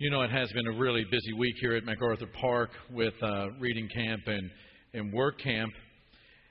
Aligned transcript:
You 0.00 0.10
know, 0.10 0.22
it 0.22 0.30
has 0.30 0.48
been 0.52 0.68
a 0.68 0.78
really 0.78 1.04
busy 1.10 1.32
week 1.32 1.56
here 1.60 1.74
at 1.74 1.82
MacArthur 1.84 2.28
Park 2.40 2.70
with 2.92 3.14
uh, 3.20 3.50
reading 3.58 3.88
camp 3.92 4.22
and, 4.28 4.48
and 4.94 5.12
work 5.12 5.40
camp. 5.40 5.72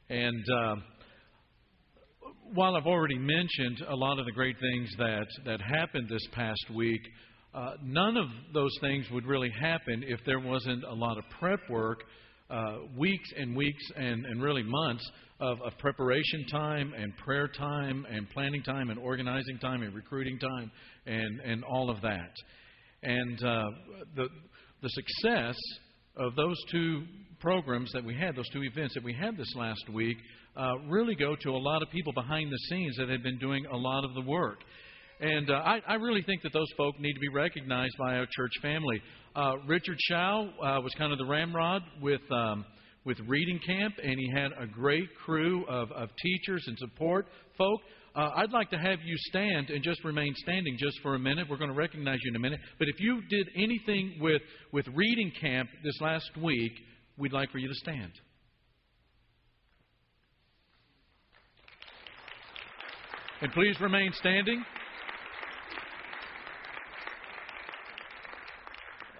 And 0.09 0.43
uh, 0.53 0.75
while 2.53 2.75
I've 2.75 2.87
already 2.87 3.17
mentioned 3.17 3.85
a 3.87 3.95
lot 3.95 4.19
of 4.19 4.25
the 4.25 4.33
great 4.33 4.57
things 4.59 4.89
that, 4.97 5.27
that 5.45 5.61
happened 5.61 6.09
this 6.09 6.27
past 6.33 6.59
week, 6.75 6.99
uh, 7.55 7.75
none 7.81 8.17
of 8.17 8.25
those 8.53 8.77
things 8.81 9.05
would 9.13 9.25
really 9.25 9.51
happen 9.57 10.03
if 10.05 10.19
there 10.25 10.41
wasn't 10.41 10.83
a 10.83 10.93
lot 10.93 11.17
of 11.17 11.23
prep 11.39 11.61
work, 11.69 12.01
uh, 12.49 12.79
weeks 12.97 13.29
and 13.37 13.55
weeks 13.55 13.83
and, 13.95 14.25
and 14.25 14.43
really 14.43 14.63
months 14.63 15.09
of, 15.39 15.61
of 15.61 15.71
preparation 15.77 16.45
time 16.51 16.91
and 16.97 17.15
prayer 17.15 17.47
time 17.47 18.05
and 18.11 18.29
planning 18.31 18.63
time 18.63 18.89
and 18.89 18.99
organizing 18.99 19.57
time 19.59 19.83
and 19.83 19.95
recruiting 19.95 20.37
time 20.37 20.69
and, 21.05 21.39
and 21.45 21.63
all 21.63 21.89
of 21.89 22.01
that. 22.01 22.33
And 23.03 23.43
uh, 23.43 23.63
the, 24.15 24.27
the 24.81 24.89
success 24.89 25.55
of 26.15 26.35
those 26.35 26.57
two 26.71 27.03
programs 27.39 27.91
that 27.93 28.03
we 28.03 28.15
had, 28.15 28.35
those 28.35 28.49
two 28.49 28.63
events 28.63 28.93
that 28.95 29.03
we 29.03 29.13
had 29.13 29.37
this 29.37 29.53
last 29.55 29.87
week, 29.93 30.17
uh, 30.55 30.77
really 30.87 31.15
go 31.15 31.35
to 31.35 31.49
a 31.51 31.57
lot 31.57 31.83
of 31.83 31.89
people 31.91 32.11
behind 32.13 32.51
the 32.51 32.57
scenes 32.69 32.95
that 32.97 33.09
have 33.09 33.21
been 33.21 33.37
doing 33.37 33.65
a 33.67 33.77
lot 33.77 34.03
of 34.03 34.13
the 34.15 34.21
work. 34.21 34.59
And 35.19 35.49
uh, 35.49 35.53
I, 35.53 35.81
I, 35.87 35.93
really 35.95 36.21
think 36.21 36.43
that 36.43 36.53
those 36.53 36.71
folk 36.77 36.99
need 36.99 37.13
to 37.13 37.19
be 37.19 37.29
recognized 37.29 37.95
by 37.97 38.17
our 38.17 38.27
church 38.35 38.51
family. 38.61 39.01
Uh, 39.35 39.55
Richard 39.67 39.97
Shaw 39.99 40.43
uh, 40.43 40.81
was 40.81 40.93
kind 40.95 41.11
of 41.11 41.17
the 41.17 41.25
ramrod 41.25 41.81
with 42.01 42.21
um, 42.31 42.65
with 43.07 43.17
reading 43.25 43.59
camp, 43.65 43.95
and 44.03 44.19
he 44.19 44.29
had 44.31 44.51
a 44.59 44.67
great 44.67 45.07
crew 45.25 45.65
of, 45.67 45.91
of 45.93 46.09
teachers 46.21 46.63
and 46.67 46.77
support 46.77 47.25
folk. 47.57 47.79
Uh, 48.17 48.31
I'd 48.35 48.51
like 48.51 48.71
to 48.71 48.79
have 48.79 48.97
you 49.05 49.15
stand 49.15 49.69
and 49.69 49.83
just 49.83 50.03
remain 50.03 50.33
standing 50.37 50.75
just 50.79 50.99
for 51.03 51.13
a 51.13 51.19
minute. 51.19 51.45
We're 51.47 51.57
going 51.57 51.69
to 51.69 51.75
recognize 51.75 52.17
you 52.23 52.31
in 52.31 52.35
a 52.35 52.39
minute. 52.39 52.59
But 52.79 52.87
if 52.87 52.99
you 52.99 53.21
did 53.29 53.47
anything 53.55 54.17
with, 54.19 54.41
with 54.73 54.87
reading 54.95 55.31
camp 55.39 55.69
this 55.83 56.01
last 56.01 56.31
week, 56.41 56.71
we'd 57.19 57.31
like 57.31 57.51
for 57.51 57.59
you 57.59 57.67
to 57.67 57.75
stand. 57.75 58.11
And 63.41 63.51
please 63.51 63.79
remain 63.79 64.11
standing. 64.13 64.65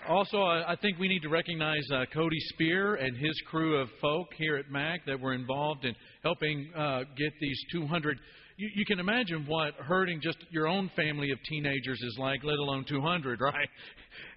Also, 0.09 0.42
I 0.42 0.75
think 0.81 0.98
we 0.98 1.08
need 1.08 1.22
to 1.22 1.30
recognize 1.30 1.86
uh, 1.94 2.06
Cody 2.12 2.40
Spear 2.53 2.95
and 2.95 3.16
his 3.16 3.40
crew 3.48 3.78
of 3.78 3.90
folk 4.02 4.30
here 4.38 4.56
at 4.56 4.72
MAC 4.72 5.06
that 5.06 5.20
were 5.20 5.34
involved 5.34 5.86
in 5.86 5.94
helping 6.23 6.72
uh, 6.75 7.02
get 7.16 7.34
these 7.40 7.59
200 7.73 8.18
you, 8.58 8.69
you 8.75 8.86
can 8.86 9.00
imagine 9.00 9.45
what 9.47 9.75
hurting 9.75 10.19
just 10.22 10.38
your 10.50 10.67
own 10.67 10.89
family 10.95 11.31
of 11.31 11.38
teenagers 11.47 12.02
is 12.02 12.17
like, 12.19 12.44
let 12.44 12.58
alone 12.58 12.86
200, 12.88 13.39
right? 13.41 13.69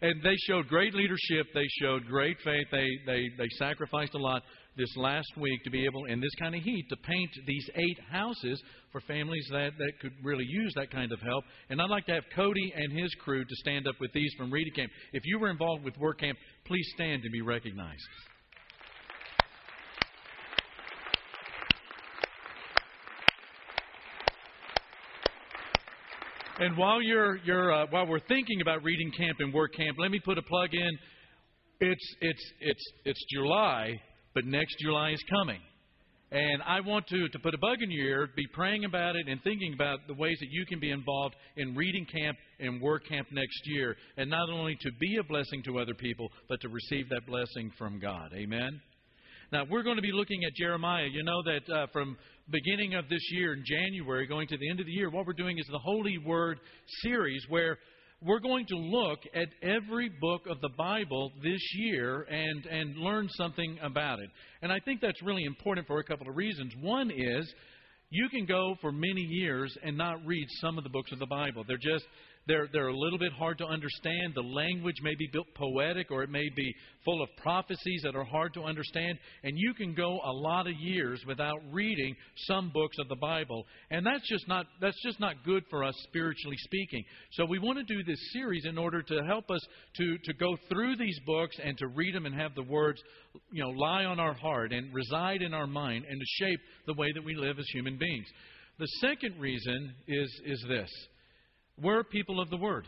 And 0.02 0.22
they 0.22 0.36
showed 0.46 0.68
great 0.68 0.94
leadership. 0.94 1.46
They 1.54 1.66
showed 1.80 2.06
great 2.06 2.36
faith. 2.44 2.66
They, 2.70 2.86
they, 3.06 3.22
they 3.38 3.48
sacrificed 3.58 4.14
a 4.14 4.18
lot 4.18 4.42
this 4.76 4.94
last 4.96 5.28
week 5.36 5.64
to 5.64 5.70
be 5.70 5.84
able, 5.84 6.04
in 6.04 6.20
this 6.20 6.34
kind 6.38 6.54
of 6.54 6.62
heat, 6.62 6.86
to 6.90 6.96
paint 6.96 7.30
these 7.46 7.68
eight 7.74 7.98
houses 8.10 8.62
for 8.92 9.00
families 9.02 9.46
that, 9.50 9.70
that 9.78 9.92
could 10.00 10.12
really 10.22 10.44
use 10.46 10.72
that 10.76 10.90
kind 10.90 11.12
of 11.12 11.20
help. 11.20 11.44
And 11.70 11.80
I'd 11.80 11.90
like 11.90 12.06
to 12.06 12.12
have 12.12 12.24
Cody 12.36 12.72
and 12.76 12.92
his 12.92 13.12
crew 13.16 13.42
to 13.42 13.54
stand 13.56 13.88
up 13.88 13.96
with 14.00 14.12
these 14.12 14.32
from 14.38 14.52
Reading 14.52 14.74
Camp. 14.74 14.92
If 15.12 15.22
you 15.24 15.38
were 15.38 15.50
involved 15.50 15.82
with 15.82 15.96
Work 15.98 16.20
Camp, 16.20 16.38
please 16.66 16.86
stand 16.94 17.22
and 17.22 17.32
be 17.32 17.42
recognized. 17.42 18.02
And 26.60 26.76
while 26.76 27.00
you're, 27.00 27.38
you're 27.38 27.72
uh, 27.72 27.86
while 27.88 28.06
we're 28.06 28.20
thinking 28.28 28.60
about 28.60 28.84
reading 28.84 29.10
camp 29.16 29.38
and 29.40 29.52
work 29.52 29.72
camp, 29.74 29.96
let 29.98 30.10
me 30.10 30.20
put 30.22 30.36
a 30.36 30.42
plug 30.42 30.74
in. 30.74 30.98
It's 31.80 32.14
it's 32.20 32.52
it's 32.60 32.92
it's 33.06 33.24
July, 33.34 33.98
but 34.34 34.44
next 34.44 34.76
July 34.78 35.12
is 35.12 35.24
coming. 35.30 35.58
And 36.32 36.62
I 36.62 36.80
want 36.80 37.06
to, 37.08 37.28
to 37.28 37.38
put 37.38 37.54
a 37.54 37.58
bug 37.58 37.78
in 37.80 37.90
your 37.90 38.06
ear, 38.06 38.28
be 38.36 38.46
praying 38.52 38.84
about 38.84 39.16
it 39.16 39.26
and 39.26 39.42
thinking 39.42 39.72
about 39.72 40.00
the 40.06 40.14
ways 40.14 40.36
that 40.38 40.50
you 40.50 40.66
can 40.66 40.78
be 40.78 40.90
involved 40.90 41.34
in 41.56 41.74
reading 41.74 42.06
camp 42.06 42.36
and 42.60 42.80
work 42.80 43.08
camp 43.08 43.26
next 43.32 43.60
year. 43.64 43.96
And 44.18 44.28
not 44.28 44.50
only 44.50 44.76
to 44.82 44.90
be 45.00 45.16
a 45.16 45.24
blessing 45.24 45.62
to 45.64 45.78
other 45.78 45.94
people, 45.94 46.28
but 46.48 46.60
to 46.60 46.68
receive 46.68 47.08
that 47.08 47.26
blessing 47.26 47.72
from 47.78 47.98
God. 47.98 48.32
Amen? 48.34 48.80
Now, 49.52 49.64
we're 49.68 49.82
going 49.82 49.96
to 49.96 50.02
be 50.02 50.12
looking 50.12 50.44
at 50.44 50.54
Jeremiah. 50.54 51.06
You 51.10 51.24
know 51.24 51.42
that 51.42 51.74
uh, 51.74 51.86
from 51.92 52.16
beginning 52.50 52.94
of 52.94 53.08
this 53.08 53.20
year 53.32 53.54
in 53.54 53.64
January, 53.66 54.24
going 54.28 54.46
to 54.46 54.56
the 54.56 54.70
end 54.70 54.78
of 54.78 54.86
the 54.86 54.92
year, 54.92 55.10
what 55.10 55.26
we're 55.26 55.32
doing 55.32 55.58
is 55.58 55.66
the 55.66 55.78
Holy 55.78 56.18
Word 56.18 56.60
series 57.02 57.44
where 57.48 57.76
we're 58.22 58.38
going 58.38 58.64
to 58.66 58.76
look 58.76 59.18
at 59.34 59.48
every 59.60 60.08
book 60.20 60.42
of 60.48 60.60
the 60.60 60.68
Bible 60.78 61.32
this 61.42 61.60
year 61.74 62.26
and, 62.30 62.64
and 62.66 62.96
learn 62.98 63.28
something 63.30 63.76
about 63.82 64.20
it. 64.20 64.30
And 64.62 64.70
I 64.70 64.78
think 64.84 65.00
that's 65.00 65.20
really 65.20 65.42
important 65.42 65.88
for 65.88 65.98
a 65.98 66.04
couple 66.04 66.28
of 66.28 66.36
reasons. 66.36 66.72
One 66.80 67.10
is 67.10 67.52
you 68.10 68.28
can 68.28 68.46
go 68.46 68.76
for 68.80 68.92
many 68.92 69.22
years 69.22 69.76
and 69.82 69.96
not 69.96 70.24
read 70.24 70.46
some 70.60 70.78
of 70.78 70.84
the 70.84 70.90
books 70.90 71.10
of 71.10 71.18
the 71.18 71.26
Bible. 71.26 71.64
They're 71.66 71.76
just 71.76 72.04
they're, 72.46 72.68
they're 72.72 72.88
a 72.88 72.96
little 72.96 73.18
bit 73.18 73.32
hard 73.32 73.58
to 73.58 73.66
understand. 73.66 74.32
The 74.34 74.42
language 74.42 74.96
may 75.02 75.14
be 75.14 75.28
built 75.32 75.46
poetic 75.54 76.10
or 76.10 76.22
it 76.22 76.30
may 76.30 76.48
be 76.56 76.74
full 77.04 77.22
of 77.22 77.28
prophecies 77.42 78.00
that 78.02 78.16
are 78.16 78.24
hard 78.24 78.54
to 78.54 78.62
understand. 78.62 79.18
And 79.44 79.52
you 79.56 79.74
can 79.74 79.94
go 79.94 80.20
a 80.24 80.32
lot 80.32 80.66
of 80.66 80.72
years 80.80 81.22
without 81.26 81.60
reading 81.70 82.16
some 82.46 82.70
books 82.72 82.96
of 82.98 83.08
the 83.08 83.16
Bible. 83.16 83.66
And 83.90 84.04
that's 84.04 84.26
just 84.28 84.48
not, 84.48 84.66
that's 84.80 85.00
just 85.04 85.20
not 85.20 85.44
good 85.44 85.64
for 85.70 85.84
us 85.84 85.94
spiritually 86.04 86.56
speaking. 86.58 87.04
So 87.32 87.44
we 87.44 87.58
want 87.58 87.78
to 87.78 87.94
do 87.94 88.02
this 88.02 88.18
series 88.32 88.64
in 88.64 88.78
order 88.78 89.02
to 89.02 89.24
help 89.26 89.50
us 89.50 89.64
to, 89.96 90.18
to 90.24 90.32
go 90.34 90.56
through 90.68 90.96
these 90.96 91.18
books 91.26 91.56
and 91.62 91.76
to 91.78 91.88
read 91.88 92.14
them 92.14 92.26
and 92.26 92.34
have 92.34 92.54
the 92.54 92.62
words 92.64 93.00
you 93.52 93.62
know, 93.62 93.70
lie 93.70 94.04
on 94.04 94.18
our 94.18 94.34
heart 94.34 94.72
and 94.72 94.92
reside 94.94 95.42
in 95.42 95.54
our 95.54 95.66
mind 95.66 96.04
and 96.08 96.18
to 96.18 96.44
shape 96.44 96.60
the 96.86 96.94
way 96.94 97.08
that 97.14 97.24
we 97.24 97.34
live 97.34 97.58
as 97.58 97.66
human 97.72 97.96
beings. 97.98 98.26
The 98.78 98.88
second 99.00 99.38
reason 99.38 99.94
is, 100.08 100.40
is 100.46 100.64
this 100.68 100.90
we're 101.82 102.04
people 102.04 102.40
of 102.40 102.50
the 102.50 102.56
Word. 102.56 102.86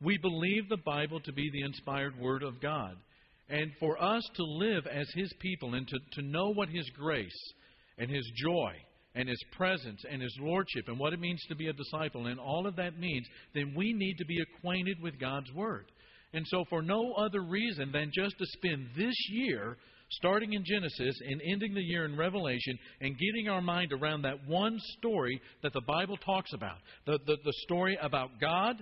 We 0.00 0.18
believe 0.18 0.68
the 0.68 0.76
Bible 0.78 1.20
to 1.20 1.32
be 1.32 1.50
the 1.50 1.62
inspired 1.62 2.18
Word 2.20 2.42
of 2.42 2.60
God. 2.60 2.96
And 3.48 3.70
for 3.78 4.02
us 4.02 4.22
to 4.34 4.44
live 4.44 4.86
as 4.86 5.08
His 5.14 5.32
people 5.40 5.74
and 5.74 5.86
to, 5.88 5.98
to 6.14 6.22
know 6.22 6.50
what 6.50 6.68
His 6.68 6.88
grace 6.98 7.52
and 7.98 8.10
His 8.10 8.28
joy 8.36 8.72
and 9.14 9.28
His 9.28 9.42
presence 9.56 10.02
and 10.10 10.20
His 10.20 10.36
Lordship 10.40 10.88
and 10.88 10.98
what 10.98 11.12
it 11.12 11.20
means 11.20 11.42
to 11.48 11.56
be 11.56 11.68
a 11.68 11.72
disciple 11.72 12.26
and 12.26 12.38
all 12.40 12.66
of 12.66 12.76
that 12.76 12.98
means, 12.98 13.26
then 13.54 13.74
we 13.76 13.92
need 13.92 14.16
to 14.18 14.26
be 14.26 14.40
acquainted 14.40 15.00
with 15.00 15.18
God's 15.18 15.52
Word. 15.52 15.86
And 16.32 16.44
so, 16.48 16.64
for 16.68 16.82
no 16.82 17.12
other 17.12 17.40
reason 17.42 17.92
than 17.92 18.10
just 18.12 18.36
to 18.38 18.46
spend 18.46 18.88
this 18.96 19.14
year 19.30 19.76
starting 20.10 20.52
in 20.52 20.64
Genesis 20.64 21.18
and 21.28 21.40
ending 21.52 21.74
the 21.74 21.82
year 21.82 22.04
in 22.04 22.16
Revelation 22.16 22.78
and 23.00 23.16
getting 23.18 23.48
our 23.48 23.60
mind 23.60 23.92
around 23.92 24.22
that 24.22 24.46
one 24.46 24.78
story 24.98 25.40
that 25.62 25.72
the 25.72 25.82
Bible 25.82 26.16
talks 26.18 26.52
about 26.52 26.76
the, 27.06 27.18
the, 27.26 27.36
the 27.44 27.52
story 27.64 27.98
about 28.00 28.30
God 28.40 28.76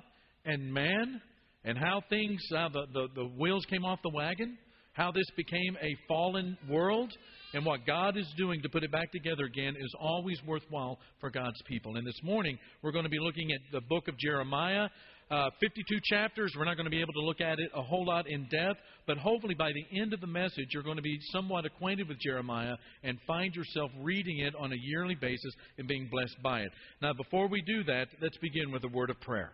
and 0.44 0.72
man 0.72 1.20
and 1.64 1.78
how 1.78 2.02
things, 2.10 2.40
uh, 2.54 2.68
the, 2.68 2.86
the, 2.92 3.06
the 3.14 3.24
wheels 3.38 3.64
came 3.66 3.84
off 3.84 4.00
the 4.02 4.10
wagon, 4.10 4.58
how 4.92 5.10
this 5.10 5.26
became 5.36 5.76
a 5.82 5.96
fallen 6.06 6.56
world, 6.68 7.10
and 7.54 7.64
what 7.64 7.86
God 7.86 8.16
is 8.16 8.26
doing 8.36 8.60
to 8.62 8.68
put 8.68 8.82
it 8.82 8.92
back 8.92 9.10
together 9.12 9.44
again 9.44 9.74
is 9.78 9.94
always 10.00 10.38
worthwhile 10.46 10.98
for 11.20 11.30
God's 11.30 11.60
people. 11.66 11.96
And 11.96 12.06
this 12.06 12.20
morning, 12.22 12.58
we're 12.82 12.92
going 12.92 13.04
to 13.04 13.10
be 13.10 13.18
looking 13.18 13.50
at 13.52 13.60
the 13.72 13.80
book 13.88 14.08
of 14.08 14.18
Jeremiah. 14.18 14.88
Uh, 15.30 15.48
52 15.58 15.98
chapters. 16.04 16.52
We're 16.56 16.66
not 16.66 16.76
going 16.76 16.84
to 16.84 16.90
be 16.90 17.00
able 17.00 17.14
to 17.14 17.22
look 17.22 17.40
at 17.40 17.58
it 17.58 17.70
a 17.74 17.82
whole 17.82 18.04
lot 18.04 18.28
in 18.28 18.46
depth, 18.50 18.78
but 19.06 19.16
hopefully 19.16 19.54
by 19.54 19.72
the 19.72 19.98
end 19.98 20.12
of 20.12 20.20
the 20.20 20.26
message, 20.26 20.68
you're 20.72 20.82
going 20.82 20.96
to 20.96 21.02
be 21.02 21.18
somewhat 21.32 21.64
acquainted 21.64 22.08
with 22.08 22.18
Jeremiah 22.20 22.76
and 23.02 23.18
find 23.26 23.54
yourself 23.54 23.90
reading 24.02 24.40
it 24.40 24.54
on 24.58 24.70
a 24.70 24.76
yearly 24.78 25.14
basis 25.14 25.54
and 25.78 25.88
being 25.88 26.08
blessed 26.10 26.36
by 26.42 26.60
it. 26.60 26.70
Now, 27.00 27.14
before 27.14 27.48
we 27.48 27.62
do 27.62 27.82
that, 27.84 28.08
let's 28.20 28.36
begin 28.38 28.70
with 28.70 28.84
a 28.84 28.88
word 28.88 29.08
of 29.08 29.18
prayer. 29.20 29.52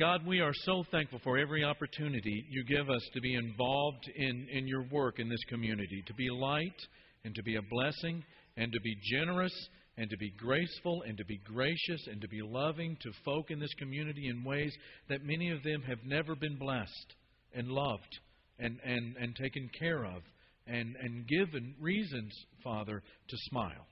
God, 0.00 0.26
we 0.26 0.40
are 0.40 0.54
so 0.64 0.82
thankful 0.90 1.20
for 1.22 1.36
every 1.36 1.64
opportunity 1.64 2.46
you 2.48 2.64
give 2.64 2.88
us 2.88 3.02
to 3.12 3.20
be 3.20 3.34
involved 3.34 4.10
in, 4.16 4.48
in 4.50 4.66
your 4.66 4.86
work 4.90 5.18
in 5.18 5.28
this 5.28 5.44
community, 5.50 6.02
to 6.06 6.14
be 6.14 6.30
light 6.30 6.80
and 7.24 7.34
to 7.34 7.42
be 7.42 7.56
a 7.56 7.62
blessing 7.70 8.24
and 8.56 8.72
to 8.72 8.80
be 8.80 8.96
generous 9.12 9.52
and 9.96 10.10
to 10.10 10.16
be 10.16 10.30
graceful 10.36 11.02
and 11.06 11.16
to 11.18 11.24
be 11.24 11.38
gracious 11.44 12.06
and 12.10 12.20
to 12.20 12.28
be 12.28 12.42
loving 12.42 12.96
to 13.02 13.10
folk 13.24 13.50
in 13.50 13.60
this 13.60 13.74
community 13.78 14.28
in 14.28 14.44
ways 14.44 14.74
that 15.08 15.24
many 15.24 15.50
of 15.50 15.62
them 15.62 15.82
have 15.82 15.98
never 16.04 16.34
been 16.34 16.56
blessed 16.56 17.14
and 17.54 17.68
loved 17.68 18.18
and, 18.58 18.78
and, 18.84 19.16
and 19.16 19.36
taken 19.36 19.70
care 19.78 20.04
of 20.04 20.22
and, 20.66 20.96
and 21.00 21.28
given 21.28 21.74
reasons, 21.80 22.32
Father, 22.62 23.02
to 23.28 23.36
smile. 23.50 23.86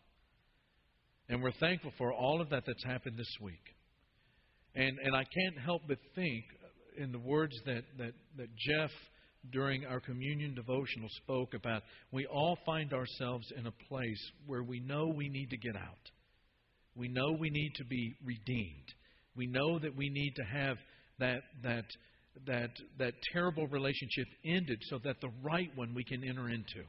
And 1.29 1.43
we're 1.43 1.53
thankful 1.53 1.93
for 1.99 2.13
all 2.13 2.41
of 2.41 2.51
that 2.51 2.65
that's 2.67 2.85
happened 2.85 3.17
this 3.17 3.37
week. 3.41 3.63
And, 4.75 4.99
and 4.99 5.15
I 5.15 5.25
can't 5.25 5.59
help 5.65 5.83
but 5.87 5.99
think 6.15 6.45
in 6.97 7.13
the 7.13 7.19
words 7.19 7.55
that, 7.67 7.85
that, 7.99 8.13
that 8.37 8.49
Jeff 8.57 8.91
during 9.50 9.85
our 9.85 10.00
communion 10.00 10.55
devotional 10.55 11.09
spoke 11.23 11.55
about 11.55 11.83
we 12.12 12.27
all 12.27 12.56
find 12.65 12.93
ourselves 12.93 13.47
in 13.56 13.67
a 13.67 13.73
place 13.89 14.31
where 14.47 14.62
we 14.62 14.81
know 14.81 15.09
we 15.09 15.29
need 15.29 15.50
to 15.50 15.56
get 15.56 15.77
out. 15.77 16.11
We 16.94 17.09
know 17.09 17.33
we 17.33 17.50
need 17.50 17.73
to 17.77 17.85
be 17.85 18.15
redeemed. 18.25 18.89
We 19.35 19.47
know 19.47 19.79
that 19.79 19.97
we 19.97 20.11
need 20.11 20.35
to 20.37 20.44
have 20.44 20.77
that 21.19 21.41
that 21.62 21.85
that 22.47 22.71
that 22.99 23.15
terrible 23.33 23.67
relationship 23.67 24.27
ended 24.44 24.79
so 24.89 24.99
that 25.05 25.21
the 25.21 25.33
right 25.43 25.71
one 25.75 25.94
we 25.94 26.05
can 26.05 26.23
enter 26.23 26.49
into. 26.49 26.85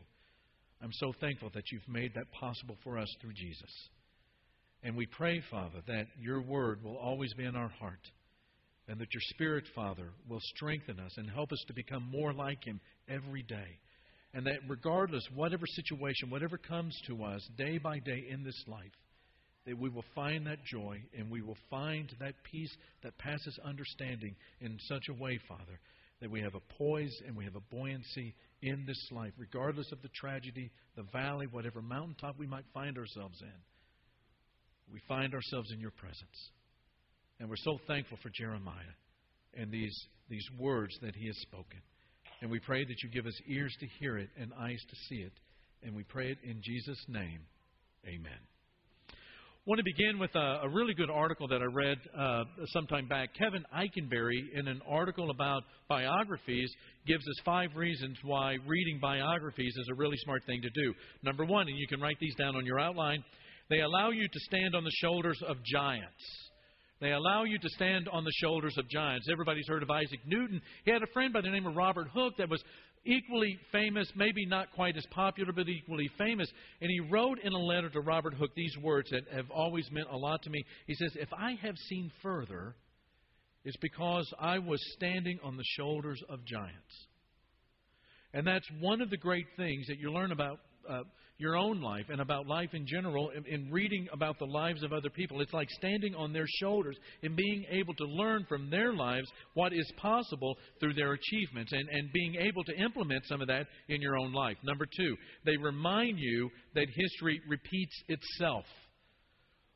I'm 0.81 0.94
so 0.94 1.13
thankful 1.19 1.50
that 1.53 1.63
you've 1.71 1.88
made 1.88 2.11
that 2.15 2.31
possible 2.39 2.77
for 2.83 2.97
us 2.97 3.07
through 3.21 3.33
Jesus. 3.33 3.89
And 4.83 4.97
we 4.97 5.05
pray, 5.05 5.41
Father, 5.50 5.81
that 5.88 6.07
your 6.19 6.41
word 6.41 6.83
will 6.83 6.97
always 6.97 7.33
be 7.35 7.45
in 7.45 7.55
our 7.55 7.69
heart 7.79 8.01
and 8.88 9.00
that 9.00 9.13
your 9.13 9.21
Spirit, 9.30 9.63
Father, 9.74 10.09
will 10.27 10.41
strengthen 10.56 11.00
us 11.00 11.13
and 11.18 11.30
help 11.30 11.51
us 11.51 11.63
to 11.68 11.74
become 11.74 12.03
more 12.12 12.33
like 12.33 12.63
him 12.63 12.80
every 13.07 13.44
day. 13.44 13.80
And 14.33 14.45
that 14.47 14.59
regardless, 14.68 15.24
whatever 15.33 15.65
situation, 15.65 16.30
whatever 16.30 16.57
comes 16.57 16.97
to 17.07 17.24
us 17.24 17.47
day 17.57 17.77
by 17.77 18.00
day 18.00 18.25
in 18.30 18.44
this 18.44 18.62
life, 18.68 18.91
that 19.65 19.77
we 19.77 19.89
will 19.89 20.03
find 20.13 20.45
that 20.47 20.63
joy 20.65 21.01
and 21.18 21.30
we 21.30 21.41
will 21.41 21.57
find 21.69 22.12
that 22.19 22.33
peace 22.51 22.75
that 23.03 23.18
passes 23.18 23.57
understanding 23.63 24.35
in 24.59 24.77
such 24.89 25.03
a 25.09 25.21
way, 25.21 25.39
Father, 25.47 25.79
that 26.19 26.31
we 26.31 26.41
have 26.41 26.56
a 26.56 26.74
poise 26.77 27.15
and 27.25 27.36
we 27.36 27.45
have 27.45 27.56
a 27.56 27.75
buoyancy 27.75 28.36
in 28.62 28.86
this 28.86 29.09
life, 29.12 29.31
regardless 29.38 29.91
of 29.91 30.01
the 30.01 30.09
tragedy, 30.09 30.71
the 30.95 31.03
valley, 31.13 31.47
whatever 31.51 31.81
mountaintop 31.81 32.38
we 32.38 32.47
might 32.47 32.65
find 32.74 32.97
ourselves 32.97 33.39
in. 33.41 34.94
We 34.94 35.00
find 35.07 35.33
ourselves 35.33 35.71
in 35.71 35.79
your 35.79 35.91
presence. 35.91 36.51
And 37.43 37.49
we're 37.49 37.57
so 37.57 37.77
thankful 37.87 38.17
for 38.23 38.29
Jeremiah 38.29 38.95
and 39.53 39.69
these, 39.69 39.93
these 40.29 40.47
words 40.57 40.97
that 41.01 41.13
he 41.13 41.27
has 41.27 41.35
spoken. 41.41 41.81
And 42.41 42.49
we 42.49 42.57
pray 42.61 42.85
that 42.85 42.95
you 43.03 43.09
give 43.09 43.25
us 43.25 43.37
ears 43.49 43.75
to 43.81 43.87
hear 43.99 44.17
it 44.17 44.29
and 44.39 44.53
eyes 44.57 44.79
to 44.79 44.95
see 45.09 45.21
it. 45.23 45.33
And 45.85 45.93
we 45.93 46.03
pray 46.03 46.31
it 46.31 46.37
in 46.41 46.61
Jesus' 46.63 47.03
name. 47.09 47.41
Amen. 48.07 48.39
I 49.09 49.65
want 49.65 49.79
to 49.79 49.83
begin 49.83 50.19
with 50.19 50.33
a, 50.35 50.61
a 50.63 50.69
really 50.69 50.93
good 50.93 51.09
article 51.09 51.49
that 51.49 51.61
I 51.61 51.65
read 51.65 51.97
uh, 52.17 52.43
sometime 52.67 53.09
back. 53.09 53.35
Kevin 53.37 53.65
Eikenberry, 53.75 54.57
in 54.57 54.69
an 54.69 54.81
article 54.87 55.29
about 55.29 55.63
biographies, 55.89 56.73
gives 57.05 57.27
us 57.27 57.41
five 57.43 57.75
reasons 57.75 58.17
why 58.23 58.55
reading 58.65 58.99
biographies 59.01 59.75
is 59.75 59.89
a 59.91 59.95
really 59.95 60.17
smart 60.23 60.45
thing 60.45 60.61
to 60.61 60.69
do. 60.69 60.93
Number 61.23 61.43
one, 61.43 61.67
and 61.67 61.77
you 61.77 61.87
can 61.89 61.99
write 61.99 62.19
these 62.21 62.35
down 62.35 62.55
on 62.55 62.65
your 62.65 62.79
outline, 62.79 63.21
they 63.69 63.81
allow 63.81 64.11
you 64.11 64.29
to 64.29 64.39
stand 64.45 64.75
on 64.75 64.85
the 64.85 64.91
shoulders 65.01 65.41
of 65.45 65.57
giants. 65.65 66.23
They 66.99 67.11
allow 67.11 67.43
you 67.43 67.59
to 67.59 67.69
stand 67.69 68.07
on 68.07 68.23
the 68.23 68.31
shoulders 68.41 68.75
of 68.77 68.89
giants. 68.89 69.27
Everybody's 69.29 69.67
heard 69.67 69.83
of 69.83 69.91
Isaac 69.91 70.19
Newton. 70.25 70.61
He 70.85 70.91
had 70.91 71.03
a 71.03 71.07
friend 71.13 71.33
by 71.33 71.41
the 71.41 71.49
name 71.49 71.65
of 71.65 71.75
Robert 71.75 72.07
Hooke 72.13 72.37
that 72.37 72.49
was 72.49 72.63
equally 73.05 73.57
famous, 73.71 74.09
maybe 74.15 74.45
not 74.45 74.71
quite 74.73 74.95
as 74.95 75.05
popular, 75.11 75.51
but 75.51 75.67
equally 75.67 76.09
famous. 76.17 76.49
And 76.81 76.89
he 76.89 77.11
wrote 77.11 77.39
in 77.43 77.51
a 77.51 77.57
letter 77.57 77.89
to 77.89 77.99
Robert 77.99 78.33
Hooke 78.35 78.55
these 78.55 78.75
words 78.81 79.09
that 79.11 79.23
have 79.33 79.49
always 79.51 79.89
meant 79.91 80.07
a 80.09 80.17
lot 80.17 80.41
to 80.43 80.49
me. 80.49 80.63
He 80.87 80.95
says, 80.95 81.11
If 81.15 81.29
I 81.33 81.57
have 81.61 81.75
seen 81.89 82.11
further, 82.21 82.75
it's 83.65 83.77
because 83.77 84.31
I 84.39 84.59
was 84.59 84.79
standing 84.93 85.39
on 85.43 85.57
the 85.57 85.63
shoulders 85.77 86.21
of 86.29 86.45
giants. 86.45 87.07
And 88.33 88.47
that's 88.47 88.67
one 88.79 89.01
of 89.01 89.09
the 89.09 89.17
great 89.17 89.45
things 89.57 89.87
that 89.87 89.99
you 89.99 90.11
learn 90.11 90.31
about 90.31 90.59
uh, 90.89 91.03
your 91.38 91.57
own 91.57 91.81
life 91.81 92.06
and 92.09 92.21
about 92.21 92.47
life 92.47 92.69
in 92.74 92.85
general 92.85 93.30
in, 93.31 93.45
in 93.45 93.71
reading 93.71 94.07
about 94.13 94.38
the 94.39 94.45
lives 94.45 94.83
of 94.83 94.94
other 94.94 95.09
people. 95.09 95.41
It's 95.41 95.53
like 95.53 95.69
standing 95.71 96.15
on 96.15 96.31
their 96.33 96.45
shoulders 96.59 96.97
and 97.21 97.35
being 97.35 97.65
able 97.69 97.94
to 97.95 98.06
learn 98.06 98.45
from 98.47 98.69
their 98.69 98.94
lives 98.94 99.27
what 99.53 99.74
is 99.74 99.91
possible 99.97 100.56
through 100.80 100.94
their 100.94 101.13
achievements 101.13 101.71
and, 101.71 101.88
and 101.89 102.12
being 102.13 102.35
able 102.35 102.63
to 102.65 102.75
implement 102.77 103.25
some 103.25 103.41
of 103.41 103.47
that 103.47 103.68
in 103.89 104.01
your 104.01 104.18
own 104.18 104.33
life. 104.33 104.57
Number 104.63 104.85
two, 104.97 105.15
they 105.45 105.57
remind 105.57 106.19
you 106.19 106.50
that 106.75 106.88
history 106.95 107.41
repeats 107.47 107.95
itself. 108.07 108.65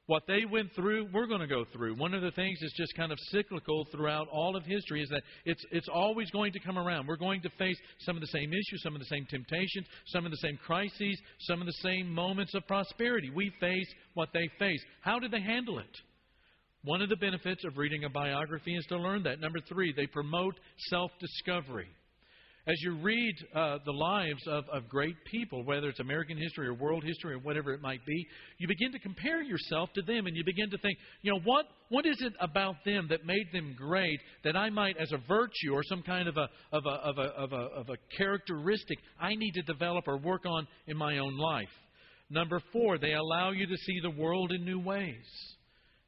What 0.08 0.24
they 0.26 0.46
went 0.50 0.74
through, 0.74 1.10
we're 1.14 1.28
going 1.28 1.42
to 1.42 1.48
go 1.48 1.66
through. 1.74 1.96
One 1.98 2.14
of 2.14 2.22
the 2.22 2.32
things 2.32 2.58
that's 2.62 2.78
just 2.78 2.96
kind 2.96 3.12
of 3.12 3.20
cyclical 3.30 3.86
throughout 3.92 4.30
all 4.30 4.56
of 4.56 4.64
history 4.64 5.04
is 5.04 5.10
that 5.10 5.22
it's, 5.44 5.62
it's 5.70 5.90
always 5.94 6.32
going 6.32 6.54
to 6.54 6.60
come 6.60 6.78
around. 6.78 7.08
We're 7.08 7.18
going 7.18 7.42
to 7.42 7.50
face 7.60 7.78
some 8.00 8.16
of 8.16 8.22
the 8.22 8.28
same 8.28 8.54
issues, 8.54 8.82
some 8.84 8.96
of 8.96 9.00
the 9.00 9.06
same 9.08 9.26
temptations, 9.30 9.86
some 10.08 10.24
of 10.24 10.32
the 10.32 10.38
same 10.38 10.58
crises, 10.66 11.22
some 11.42 11.60
of 11.60 11.68
the 11.68 11.74
same 11.82 12.10
moments 12.10 12.56
of 12.56 12.66
prosperity. 12.68 13.30
We 13.36 13.52
face 13.60 13.88
what 14.14 14.30
they 14.34 14.50
face. 14.58 14.82
How 15.02 15.20
did 15.20 15.32
they 15.32 15.42
handle 15.42 15.78
it? 15.80 15.98
One 16.86 17.02
of 17.02 17.10
the 17.10 17.18
benefits 17.18 17.66
of 17.66 17.78
reading 17.78 18.06
a 18.06 18.10
biography 18.10 18.78
is 18.78 18.86
to 18.86 18.98
learn 18.98 19.24
that. 19.24 19.42
Number 19.42 19.60
three, 19.68 19.94
they 19.94 20.08
promote 20.08 20.58
self 20.90 21.12
discovery. 21.20 21.90
As 22.68 22.76
you 22.82 22.98
read 22.98 23.34
uh, 23.56 23.78
the 23.86 23.94
lives 23.94 24.46
of, 24.46 24.66
of 24.74 24.90
great 24.90 25.16
people, 25.24 25.64
whether 25.64 25.88
it's 25.88 26.02
American 26.02 26.38
history 26.38 26.68
or 26.68 26.74
world 26.74 27.02
history 27.02 27.34
or 27.34 27.40
whatever 27.40 27.74
it 27.74 27.82
might 27.82 28.06
be, 28.06 28.28
you 28.58 28.68
begin 28.68 28.92
to 28.92 29.00
compare 29.00 29.42
yourself 29.42 29.90
to 29.94 30.02
them 30.02 30.26
and 30.26 30.36
you 30.36 30.44
begin 30.44 30.70
to 30.72 30.78
think, 30.80 30.98
you 31.22 31.32
know, 31.32 31.40
what, 31.46 31.68
what 31.88 32.06
is 32.06 32.18
it 32.20 32.34
about 32.42 32.76
them 32.84 33.08
that 33.10 33.26
made 33.26 33.48
them 33.54 33.74
great 33.78 34.20
that 34.44 34.58
I 34.58 34.70
might, 34.70 34.98
as 34.98 35.14
a 35.14 35.18
virtue 35.30 35.72
or 35.72 35.82
some 35.84 36.04
kind 36.04 36.28
of 36.28 36.36
a, 36.36 36.50
of 36.74 36.86
a, 36.86 36.90
of 36.90 37.18
a, 37.18 37.22
of 37.22 37.54
a, 37.54 37.56
of 37.56 37.90
a 37.90 38.18
characteristic, 38.18 38.98
I 39.18 39.36
need 39.36 39.52
to 39.52 39.62
develop 39.62 40.06
or 40.06 40.18
work 40.18 40.46
on 40.46 40.68
in 40.88 40.98
my 40.98 41.20
own 41.20 41.38
life? 41.38 41.70
Number 42.30 42.62
four, 42.74 42.98
they 42.98 43.14
allow 43.14 43.52
you 43.52 43.66
to 43.66 43.78
see 43.78 44.00
the 44.02 44.22
world 44.22 44.52
in 44.52 44.66
new 44.66 44.80
ways. 44.82 45.16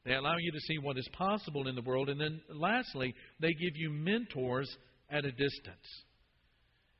They 0.03 0.15
allow 0.15 0.35
you 0.37 0.51
to 0.51 0.59
see 0.59 0.77
what 0.77 0.97
is 0.97 1.07
possible 1.13 1.69
in 1.69 1.75
the 1.75 1.83
world. 1.83 2.09
And 2.09 2.19
then 2.19 2.41
lastly, 2.53 3.15
they 3.39 3.53
give 3.53 3.75
you 3.75 3.91
mentors 3.91 4.69
at 5.09 5.23
a 5.23 5.31
distance. 5.31 6.03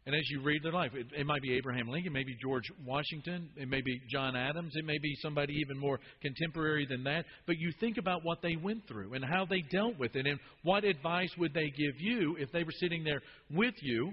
And 0.09 0.17
as 0.17 0.27
you 0.31 0.41
read 0.41 0.63
their 0.63 0.71
life, 0.71 0.89
it, 0.95 1.05
it, 1.15 1.27
might 1.27 1.43
be 1.43 1.53
Abraham 1.53 1.87
Lincoln, 1.87 2.11
it 2.11 2.13
may 2.15 2.23
be 2.23 2.35
George 2.41 2.63
Washington, 2.83 3.47
it 3.55 3.69
may 3.69 3.81
be 3.81 4.01
John 4.09 4.35
Adams, 4.35 4.73
it 4.75 4.83
may 4.83 4.97
be 4.97 5.13
somebody 5.21 5.53
even 5.53 5.77
more 5.77 5.99
contemporary 6.19 6.87
than 6.89 7.03
that. 7.03 7.25
But 7.45 7.59
you 7.59 7.71
think 7.79 7.99
about 7.99 8.21
what 8.23 8.41
they 8.41 8.55
went 8.55 8.87
through 8.87 9.13
and 9.13 9.23
how 9.23 9.45
they 9.45 9.61
dealt 9.71 9.99
with 9.99 10.15
it, 10.15 10.25
and 10.25 10.39
what 10.63 10.83
advice 10.83 11.29
would 11.37 11.53
they 11.53 11.69
give 11.77 11.93
you 11.99 12.37
if 12.39 12.51
they 12.51 12.63
were 12.63 12.71
sitting 12.79 13.03
there 13.03 13.21
with 13.51 13.75
you 13.83 14.11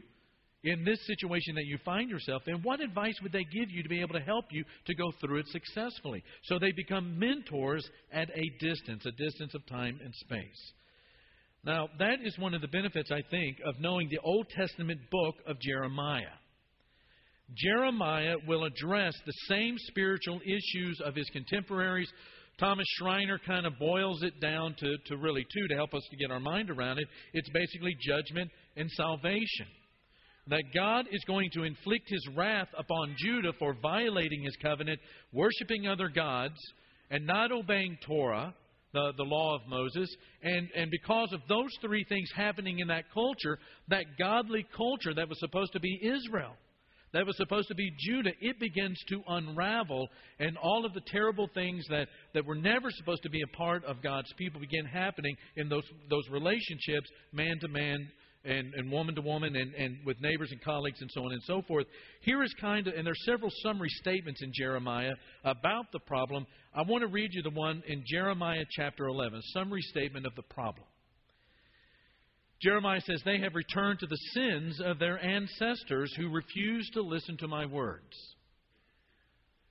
in 0.65 0.85
this 0.85 0.99
situation 1.07 1.55
that 1.55 1.65
you 1.65 1.79
find 1.83 2.11
yourself 2.11 2.43
in? 2.47 2.57
What 2.57 2.81
advice 2.81 3.17
would 3.23 3.33
they 3.33 3.45
give 3.45 3.71
you 3.71 3.83
to 3.83 3.89
be 3.89 4.03
able 4.03 4.17
to 4.17 4.21
help 4.21 4.45
you 4.51 4.65
to 4.89 4.95
go 4.95 5.11
through 5.19 5.39
it 5.39 5.47
successfully? 5.49 6.23
So 6.43 6.59
they 6.59 6.73
become 6.73 7.19
mentors 7.19 7.89
at 8.13 8.29
a 8.29 8.51
distance, 8.61 9.07
a 9.07 9.13
distance 9.13 9.55
of 9.55 9.65
time 9.65 9.99
and 10.05 10.15
space. 10.17 10.73
Now, 11.67 11.89
that 11.99 12.19
is 12.23 12.39
one 12.39 12.55
of 12.55 12.61
the 12.61 12.69
benefits, 12.69 13.11
I 13.11 13.23
think, 13.29 13.57
of 13.67 13.81
knowing 13.81 14.09
the 14.09 14.21
Old 14.23 14.49
Testament 14.51 15.01
book 15.11 15.35
of 15.49 15.59
Jeremiah. 15.61 16.39
Jeremiah 17.57 18.37
will 18.47 18.65
address 18.65 19.15
the 19.27 19.33
same 19.49 19.75
spiritual 19.79 20.41
issues 20.45 21.01
of 21.05 21.17
his 21.17 21.29
contemporaries. 21.33 22.09
Thomas 22.61 22.87
Schreiner 22.97 23.41
kind 23.45 23.67
of 23.67 23.81
boils 23.81 24.23
it 24.23 24.41
down 24.41 24.77
to, 24.79 24.97
to 25.07 25.17
really 25.17 25.45
two 25.53 25.67
to 25.67 25.75
help 25.75 25.93
us 25.93 26.07
to 26.09 26.17
get 26.17 26.31
our 26.31 26.39
mind 26.39 26.71
around 26.71 26.99
it. 26.99 27.09
It's 27.35 27.51
basically 27.51 27.97
judgment 28.01 28.49
and 28.77 28.89
salvation. 28.93 29.67
That 30.47 30.63
God 30.73 31.07
is 31.11 31.25
going 31.27 31.51
to 31.55 31.65
inflict 31.65 32.09
his 32.09 32.29
wrath 32.37 32.69
upon 32.79 33.17
Judah 33.19 33.53
for 33.59 33.75
violating 33.83 34.45
his 34.45 34.57
covenant, 34.63 35.01
worshiping 35.33 35.89
other 35.89 36.09
gods, 36.09 36.59
and 37.11 37.27
not 37.27 37.51
obeying 37.51 37.99
Torah 38.07 38.55
the, 38.93 39.13
the 39.17 39.23
law 39.23 39.55
of 39.55 39.63
Moses. 39.69 40.15
And, 40.43 40.69
and 40.77 40.91
because 40.91 41.33
of 41.33 41.41
those 41.49 41.71
three 41.81 42.05
things 42.05 42.29
happening 42.35 42.79
in 42.79 42.89
that 42.89 43.05
culture, 43.13 43.59
that 43.89 44.05
godly 44.19 44.67
culture 44.77 45.15
that 45.15 45.29
was 45.29 45.39
supposed 45.41 45.73
to 45.73 45.81
be 45.81 46.01
Israel, 46.03 46.55
that 47.13 47.27
was 47.27 47.37
supposed 47.37 47.69
to 47.69 47.75
be 47.75 47.91
Judah, 47.99 48.33
it 48.41 48.59
begins 48.61 48.99
to 49.09 49.23
unravel, 49.29 50.09
and 50.39 50.57
all 50.59 50.85
of 50.85 50.93
the 50.93 51.01
terrible 51.07 51.49
things 51.55 51.85
that, 51.89 52.09
that 52.35 52.45
were 52.45 52.55
never 52.55 52.91
supposed 52.91 53.23
to 53.23 53.31
be 53.31 53.43
a 53.43 53.57
part 53.57 53.85
of 53.85 54.03
God's 54.03 54.33
people 54.37 54.61
begin 54.61 54.85
happening 54.85 55.37
in 55.57 55.69
those, 55.69 55.85
those 56.11 56.29
relationships, 56.31 57.09
man 57.33 57.59
to 57.61 57.69
man, 57.69 58.09
and, 58.47 58.75
and 58.75 58.91
woman 58.91 59.15
to 59.15 59.21
woman 59.21 59.57
and, 59.57 59.75
and 59.75 59.99
with 60.05 60.21
neighbors 60.21 60.51
and 60.53 60.63
colleagues 60.63 61.01
and 61.01 61.11
so 61.13 61.25
on 61.25 61.33
and 61.33 61.43
so 61.43 61.63
forth. 61.63 61.87
Here 62.23 62.43
is 62.43 62.55
kind 62.61 62.87
of, 62.87 62.95
and 62.95 63.07
there's 63.07 63.25
several 63.25 63.51
summary 63.63 63.89
statements 63.91 64.43
in 64.43 64.53
Jeremiah 64.55 65.15
about 65.45 65.87
the 65.93 65.99
problem. 66.01 66.47
I 66.75 66.83
want 66.83 67.03
to 67.03 67.09
read 67.09 67.31
you 67.33 67.43
the 67.43 67.51
one 67.51 67.83
in 67.87 68.05
Jeremiah 68.07 68.65
chapter 68.71 69.07
11, 69.07 69.41
summary 69.53 69.83
statement 69.83 70.27
of 70.27 70.35
the 70.35 70.43
problem. 70.43 70.87
Jeremiah 72.63 73.01
says, 73.03 73.21
They 73.25 73.39
have 73.41 73.55
returned 73.55 73.99
to 74.01 74.07
the 74.07 74.17
sins 74.35 74.81
of 74.83 74.99
their 74.99 75.23
ancestors 75.23 76.13
who 76.17 76.31
refused 76.31 76.95
to 76.95 77.03
listen 77.03 77.37
to 77.39 77.49
my 77.49 77.67
words. 77.67 78.17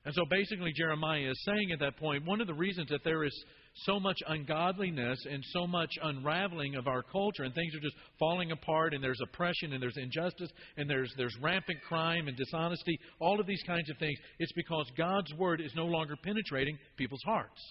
And 0.05 0.13
so 0.13 0.21
basically, 0.29 0.71
Jeremiah 0.75 1.31
is 1.31 1.43
saying 1.45 1.71
at 1.71 1.79
that 1.79 1.97
point, 1.97 2.25
one 2.25 2.41
of 2.41 2.47
the 2.47 2.53
reasons 2.53 2.89
that 2.89 3.03
there 3.03 3.23
is 3.23 3.45
so 3.83 3.99
much 3.99 4.17
ungodliness 4.27 5.19
and 5.29 5.43
so 5.51 5.67
much 5.67 5.91
unraveling 6.01 6.75
of 6.75 6.87
our 6.87 7.03
culture, 7.03 7.43
and 7.43 7.53
things 7.53 7.75
are 7.75 7.81
just 7.81 7.95
falling 8.17 8.51
apart, 8.51 8.93
and 8.93 9.03
there's 9.03 9.19
oppression, 9.21 9.73
and 9.73 9.83
there's 9.83 9.97
injustice, 9.97 10.49
and 10.77 10.89
there's, 10.89 11.13
there's 11.17 11.35
rampant 11.41 11.79
crime 11.87 12.27
and 12.27 12.37
dishonesty, 12.37 12.97
all 13.19 13.39
of 13.39 13.47
these 13.47 13.63
kinds 13.67 13.89
of 13.89 13.97
things, 13.97 14.17
it's 14.39 14.53
because 14.53 14.89
God's 14.97 15.33
Word 15.33 15.59
is 15.59 15.73
no 15.75 15.85
longer 15.85 16.15
penetrating 16.23 16.77
people's 16.95 17.23
hearts. 17.25 17.61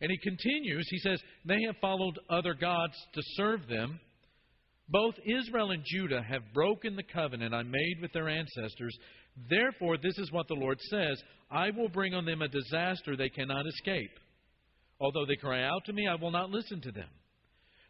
And 0.00 0.10
he 0.10 0.18
continues, 0.18 0.86
he 0.90 0.98
says, 0.98 1.20
They 1.44 1.62
have 1.66 1.76
followed 1.80 2.18
other 2.30 2.54
gods 2.54 2.94
to 3.14 3.22
serve 3.34 3.66
them. 3.68 3.98
Both 4.88 5.14
Israel 5.24 5.70
and 5.70 5.82
Judah 5.84 6.22
have 6.22 6.42
broken 6.52 6.94
the 6.94 7.02
covenant 7.02 7.54
I 7.54 7.62
made 7.62 7.98
with 8.02 8.12
their 8.12 8.28
ancestors. 8.28 8.94
Therefore, 9.48 9.96
this 9.96 10.18
is 10.18 10.30
what 10.30 10.46
the 10.46 10.54
Lord 10.54 10.78
says 10.90 11.22
I 11.50 11.70
will 11.70 11.88
bring 11.88 12.14
on 12.14 12.26
them 12.26 12.42
a 12.42 12.48
disaster 12.48 13.16
they 13.16 13.30
cannot 13.30 13.66
escape. 13.66 14.10
Although 15.00 15.26
they 15.26 15.36
cry 15.36 15.62
out 15.62 15.84
to 15.86 15.92
me, 15.92 16.06
I 16.06 16.14
will 16.14 16.30
not 16.30 16.50
listen 16.50 16.80
to 16.82 16.92
them. 16.92 17.08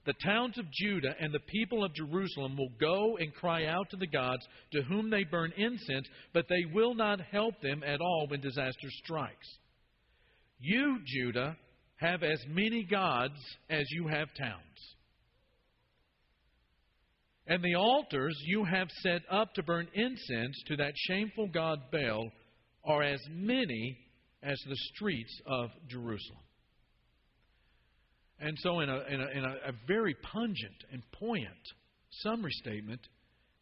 the 0.07 0.15
towns 0.25 0.59
of 0.59 0.67
Judah 0.71 1.15
and 1.19 1.33
the 1.33 1.41
people 1.41 1.83
of 1.83 1.95
Jerusalem 1.95 2.57
will 2.57 2.73
go 2.79 3.17
and 3.17 3.33
cry 3.35 3.65
out 3.67 3.89
to 3.91 3.97
the 3.97 4.07
gods 4.07 4.47
to 4.73 4.83
whom 4.83 5.09
they 5.09 5.25
burn 5.25 5.53
incense, 5.57 6.07
but 6.35 6.47
they 6.49 6.65
will 6.75 6.95
not 6.95 7.21
help 7.21 7.55
them 7.63 7.83
at 7.83 8.01
all 8.01 8.27
when 8.29 8.41
disaster 8.41 8.89
strikes. 9.03 9.49
You, 10.61 10.99
Judah, 11.07 11.57
have 11.97 12.23
as 12.23 12.39
many 12.49 12.85
gods 12.85 13.39
as 13.71 13.85
you 13.91 14.09
have 14.09 14.29
towns. 14.39 14.61
And 17.47 17.63
the 17.63 17.75
altars 17.77 18.37
you 18.47 18.65
have 18.65 18.89
set 19.03 19.23
up 19.31 19.55
to 19.55 19.63
burn 19.63 19.89
incense 19.95 20.63
to 20.67 20.77
that 20.77 20.93
shameful 21.09 21.49
god 21.49 21.79
Baal 21.93 22.31
are 22.85 23.03
as 23.03 23.21
many 23.31 23.99
as 24.43 24.59
the 24.69 24.77
streets 24.95 25.41
of 25.47 25.71
Jerusalem. 25.89 26.44
And 28.41 28.57
so, 28.59 28.81
in 28.81 28.89
a, 28.89 28.99
in 29.09 29.21
a, 29.21 29.27
in 29.29 29.45
a, 29.45 29.69
a 29.69 29.73
very 29.87 30.15
pungent 30.15 30.85
and 30.93 31.03
poignant 31.13 31.55
summary 32.23 32.53
statement, 32.53 33.01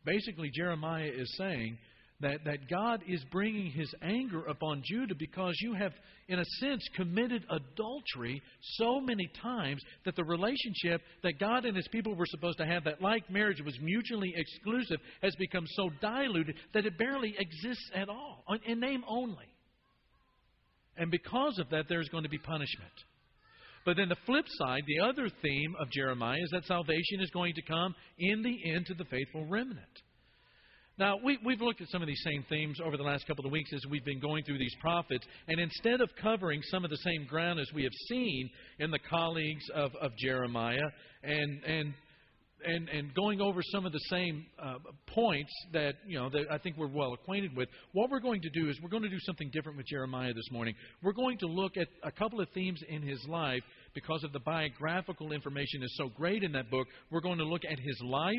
basically 0.04 0.50
Jeremiah 0.54 1.10
is 1.14 1.32
saying 1.36 1.78
that, 2.22 2.44
that 2.44 2.70
God 2.70 3.02
is 3.06 3.22
bringing 3.30 3.70
his 3.70 3.92
anger 4.00 4.44
upon 4.46 4.82
Judah 4.84 5.14
because 5.18 5.54
you 5.60 5.74
have, 5.74 5.92
in 6.28 6.38
a 6.38 6.44
sense, 6.60 6.82
committed 6.94 7.44
adultery 7.50 8.40
so 8.76 9.00
many 9.00 9.28
times 9.42 9.82
that 10.04 10.16
the 10.16 10.24
relationship 10.24 11.02
that 11.22 11.38
God 11.38 11.64
and 11.64 11.76
his 11.76 11.88
people 11.88 12.14
were 12.14 12.26
supposed 12.26 12.58
to 12.58 12.66
have, 12.66 12.84
that 12.84 13.02
like 13.02 13.28
marriage 13.28 13.60
was 13.64 13.76
mutually 13.82 14.32
exclusive, 14.36 14.98
has 15.20 15.34
become 15.36 15.64
so 15.74 15.90
diluted 16.00 16.56
that 16.74 16.86
it 16.86 16.96
barely 16.96 17.34
exists 17.38 17.90
at 17.94 18.08
all, 18.08 18.44
in 18.66 18.80
name 18.80 19.02
only. 19.08 19.46
And 20.96 21.10
because 21.10 21.58
of 21.58 21.70
that, 21.70 21.86
there's 21.88 22.08
going 22.08 22.24
to 22.24 22.30
be 22.30 22.38
punishment. 22.38 22.92
But 23.84 23.96
then 23.96 24.08
the 24.08 24.16
flip 24.26 24.46
side, 24.48 24.82
the 24.86 25.00
other 25.00 25.28
theme 25.42 25.74
of 25.80 25.90
Jeremiah 25.90 26.40
is 26.40 26.50
that 26.52 26.64
salvation 26.66 27.20
is 27.20 27.30
going 27.30 27.54
to 27.54 27.62
come 27.62 27.94
in 28.18 28.42
the 28.42 28.72
end 28.72 28.86
to 28.86 28.94
the 28.94 29.04
faithful 29.04 29.46
remnant. 29.46 30.02
Now, 30.98 31.16
we, 31.24 31.38
have 31.50 31.60
looked 31.60 31.80
at 31.80 31.88
some 31.88 32.02
of 32.02 32.06
these 32.06 32.22
same 32.22 32.44
themes 32.48 32.78
over 32.84 32.96
the 32.96 33.02
last 33.02 33.26
couple 33.26 33.46
of 33.46 33.50
weeks 33.50 33.72
as 33.72 33.80
we've 33.90 34.04
been 34.04 34.20
going 34.20 34.44
through 34.44 34.58
these 34.58 34.74
prophets, 34.80 35.26
and 35.48 35.58
instead 35.58 36.00
of 36.00 36.10
covering 36.20 36.60
some 36.64 36.84
of 36.84 36.90
the 36.90 36.98
same 36.98 37.26
ground 37.26 37.58
as 37.58 37.68
we 37.74 37.82
have 37.82 37.92
seen 38.08 38.50
in 38.78 38.90
the 38.90 38.98
colleagues 38.98 39.64
of, 39.74 39.90
of 40.00 40.12
Jeremiah 40.18 40.90
and, 41.22 41.64
and 41.64 41.94
and, 42.64 42.88
and 42.88 43.14
going 43.14 43.40
over 43.40 43.60
some 43.62 43.86
of 43.86 43.92
the 43.92 44.00
same 44.10 44.46
uh, 44.62 44.74
points 45.06 45.52
that 45.72 45.94
you 46.06 46.18
know 46.18 46.30
that 46.30 46.44
I 46.50 46.58
think 46.58 46.76
we're 46.76 46.88
well 46.88 47.12
acquainted 47.12 47.56
with. 47.56 47.68
What 47.92 48.10
we're 48.10 48.20
going 48.20 48.42
to 48.42 48.50
do 48.50 48.68
is 48.68 48.78
we're 48.82 48.88
going 48.88 49.02
to 49.02 49.08
do 49.08 49.20
something 49.20 49.50
different 49.52 49.76
with 49.78 49.86
Jeremiah 49.86 50.32
this 50.32 50.50
morning. 50.50 50.74
We're 51.02 51.12
going 51.12 51.38
to 51.38 51.46
look 51.46 51.76
at 51.76 51.88
a 52.02 52.10
couple 52.10 52.40
of 52.40 52.48
themes 52.54 52.80
in 52.88 53.02
his 53.02 53.24
life 53.28 53.62
because 53.94 54.24
of 54.24 54.32
the 54.32 54.40
biographical 54.40 55.32
information 55.32 55.82
is 55.82 55.94
so 55.96 56.08
great 56.16 56.42
in 56.42 56.52
that 56.52 56.70
book. 56.70 56.86
We're 57.10 57.20
going 57.20 57.38
to 57.38 57.44
look 57.44 57.62
at 57.64 57.78
his 57.78 58.00
life. 58.04 58.32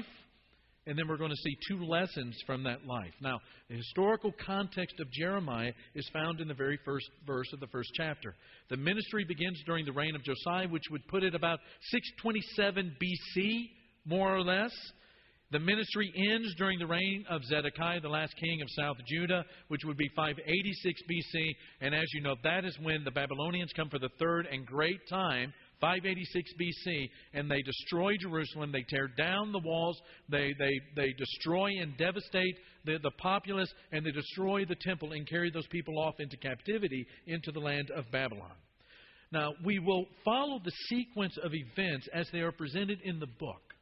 And 0.85 0.99
then 0.99 1.07
we're 1.07 1.17
going 1.17 1.31
to 1.31 1.37
see 1.37 1.57
two 1.69 1.85
lessons 1.85 2.37
from 2.45 2.63
that 2.63 2.85
life. 2.85 3.13
Now, 3.21 3.39
the 3.69 3.77
historical 3.77 4.33
context 4.45 4.99
of 4.99 5.09
Jeremiah 5.11 5.71
is 5.95 6.09
found 6.11 6.41
in 6.41 6.49
the 6.49 6.53
very 6.53 6.77
first 6.83 7.09
verse 7.25 7.47
of 7.53 7.61
the 7.61 7.67
first 7.67 7.89
chapter. 7.95 8.35
The 8.69 8.75
ministry 8.75 9.23
begins 9.25 9.61
during 9.65 9.85
the 9.85 9.93
reign 9.93 10.13
of 10.13 10.23
Josiah, 10.23 10.67
which 10.67 10.83
would 10.91 11.07
put 11.07 11.23
it 11.23 11.35
about 11.35 11.59
627 11.91 12.97
BC 13.01 13.69
more 14.05 14.35
or 14.35 14.41
less. 14.41 14.71
The 15.51 15.59
ministry 15.59 16.11
ends 16.31 16.55
during 16.57 16.79
the 16.79 16.87
reign 16.87 17.25
of 17.29 17.43
Zedekiah, 17.43 18.01
the 18.01 18.09
last 18.09 18.33
king 18.37 18.63
of 18.63 18.67
South 18.71 18.97
Judah, 19.07 19.45
which 19.67 19.81
would 19.85 19.97
be 19.97 20.09
586 20.15 21.01
BC. 21.03 21.55
And 21.79 21.93
as 21.93 22.11
you 22.13 22.21
know, 22.21 22.35
that 22.43 22.65
is 22.65 22.75
when 22.81 23.03
the 23.03 23.11
Babylonians 23.11 23.71
come 23.75 23.87
for 23.87 23.99
the 23.99 24.09
third 24.17 24.47
and 24.51 24.65
great 24.65 25.07
time, 25.07 25.53
586 25.79 26.49
BC, 26.59 27.09
and 27.35 27.51
they 27.51 27.61
destroy 27.61 28.17
Jerusalem. 28.19 28.71
They 28.71 28.85
tear 28.89 29.09
down 29.15 29.51
the 29.51 29.59
walls. 29.59 30.01
They, 30.27 30.55
they, 30.57 30.71
they 30.95 31.13
destroy 31.19 31.69
and 31.79 31.95
devastate 31.97 32.57
the, 32.85 32.97
the 33.03 33.11
populace, 33.19 33.71
and 33.91 34.03
they 34.03 34.11
destroy 34.11 34.65
the 34.65 34.77
temple 34.81 35.11
and 35.11 35.29
carry 35.29 35.51
those 35.51 35.67
people 35.67 35.99
off 35.99 36.15
into 36.17 36.37
captivity 36.37 37.05
into 37.27 37.51
the 37.51 37.59
land 37.59 37.91
of 37.91 38.05
Babylon. 38.11 38.55
Now, 39.31 39.51
we 39.63 39.77
will 39.77 40.05
follow 40.25 40.59
the 40.63 40.71
sequence 40.89 41.37
of 41.43 41.51
events 41.53 42.07
as 42.11 42.27
they 42.31 42.39
are 42.39 42.51
presented 42.51 42.99
in 43.03 43.19
the 43.19 43.27
book. 43.39 43.72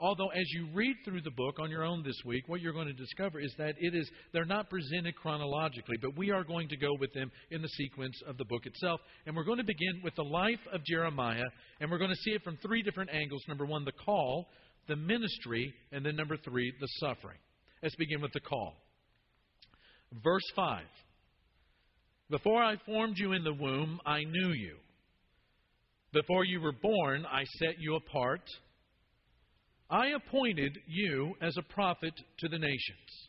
Although, 0.00 0.28
as 0.28 0.44
you 0.52 0.68
read 0.74 0.94
through 1.04 1.22
the 1.22 1.32
book 1.32 1.58
on 1.58 1.70
your 1.72 1.82
own 1.82 2.04
this 2.04 2.20
week, 2.24 2.44
what 2.46 2.60
you're 2.60 2.72
going 2.72 2.86
to 2.86 2.92
discover 2.92 3.40
is 3.40 3.52
that 3.58 3.74
it 3.78 3.96
is 3.96 4.08
they're 4.32 4.44
not 4.44 4.70
presented 4.70 5.16
chronologically, 5.16 5.96
but 6.00 6.16
we 6.16 6.30
are 6.30 6.44
going 6.44 6.68
to 6.68 6.76
go 6.76 6.94
with 7.00 7.12
them 7.14 7.32
in 7.50 7.62
the 7.62 7.68
sequence 7.68 8.14
of 8.28 8.38
the 8.38 8.44
book 8.44 8.64
itself. 8.64 9.00
And 9.26 9.34
we're 9.34 9.44
going 9.44 9.58
to 9.58 9.64
begin 9.64 10.00
with 10.04 10.14
the 10.14 10.22
life 10.22 10.60
of 10.72 10.84
Jeremiah, 10.84 11.42
and 11.80 11.90
we're 11.90 11.98
going 11.98 12.10
to 12.10 12.16
see 12.16 12.30
it 12.30 12.44
from 12.44 12.58
three 12.58 12.82
different 12.82 13.10
angles. 13.12 13.42
Number 13.48 13.66
one, 13.66 13.84
the 13.84 13.92
call, 14.04 14.46
the 14.86 14.94
ministry, 14.94 15.74
and 15.90 16.06
then 16.06 16.14
number 16.14 16.36
three, 16.36 16.72
the 16.80 16.88
suffering. 17.00 17.38
Let's 17.82 17.96
begin 17.96 18.20
with 18.20 18.32
the 18.32 18.40
call. 18.40 18.74
Verse 20.22 20.46
5 20.54 20.84
Before 22.30 22.62
I 22.62 22.76
formed 22.86 23.16
you 23.18 23.32
in 23.32 23.42
the 23.42 23.52
womb, 23.52 23.98
I 24.06 24.22
knew 24.22 24.52
you. 24.52 24.76
Before 26.12 26.44
you 26.44 26.60
were 26.60 26.72
born, 26.72 27.26
I 27.26 27.42
set 27.58 27.80
you 27.80 27.96
apart 27.96 28.42
I 29.90 30.08
appointed 30.08 30.76
you 30.86 31.34
as 31.40 31.56
a 31.56 31.62
prophet 31.62 32.12
to 32.40 32.48
the 32.48 32.58
nations. 32.58 33.28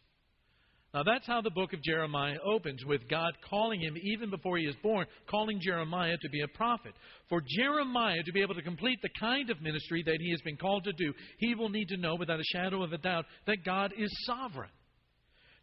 Now, 0.94 1.04
that's 1.04 1.28
how 1.28 1.42
the 1.42 1.52
book 1.52 1.74
of 1.74 1.84
Jeremiah 1.84 2.38
opens, 2.44 2.84
with 2.84 3.08
God 3.08 3.32
calling 3.48 3.80
him, 3.80 3.96
even 4.02 4.32
before 4.32 4.58
he 4.58 4.66
is 4.66 4.76
born, 4.82 5.06
calling 5.30 5.60
Jeremiah 5.62 6.18
to 6.20 6.30
be 6.30 6.42
a 6.42 6.48
prophet. 6.48 6.94
For 7.30 7.44
Jeremiah 7.48 8.24
to 8.24 8.32
be 8.32 8.42
able 8.42 8.56
to 8.56 8.64
complete 8.64 9.00
the 9.04 9.10
kind 9.20 9.52
of 9.52 9.62
ministry 9.62 10.02
that 10.04 10.18
he 10.20 10.32
has 10.32 10.42
been 10.42 10.58
called 10.58 10.86
to 10.86 10.94
do, 10.94 11.14
he 11.38 11.54
will 11.54 11.70
need 11.70 11.90
to 11.90 11.98
know 11.98 12.16
without 12.16 12.40
a 12.40 12.56
shadow 12.56 12.82
of 12.82 12.92
a 12.92 12.98
doubt 12.98 13.26
that 13.46 13.64
God 13.64 13.94
is 13.96 14.10
sovereign. 14.26 14.72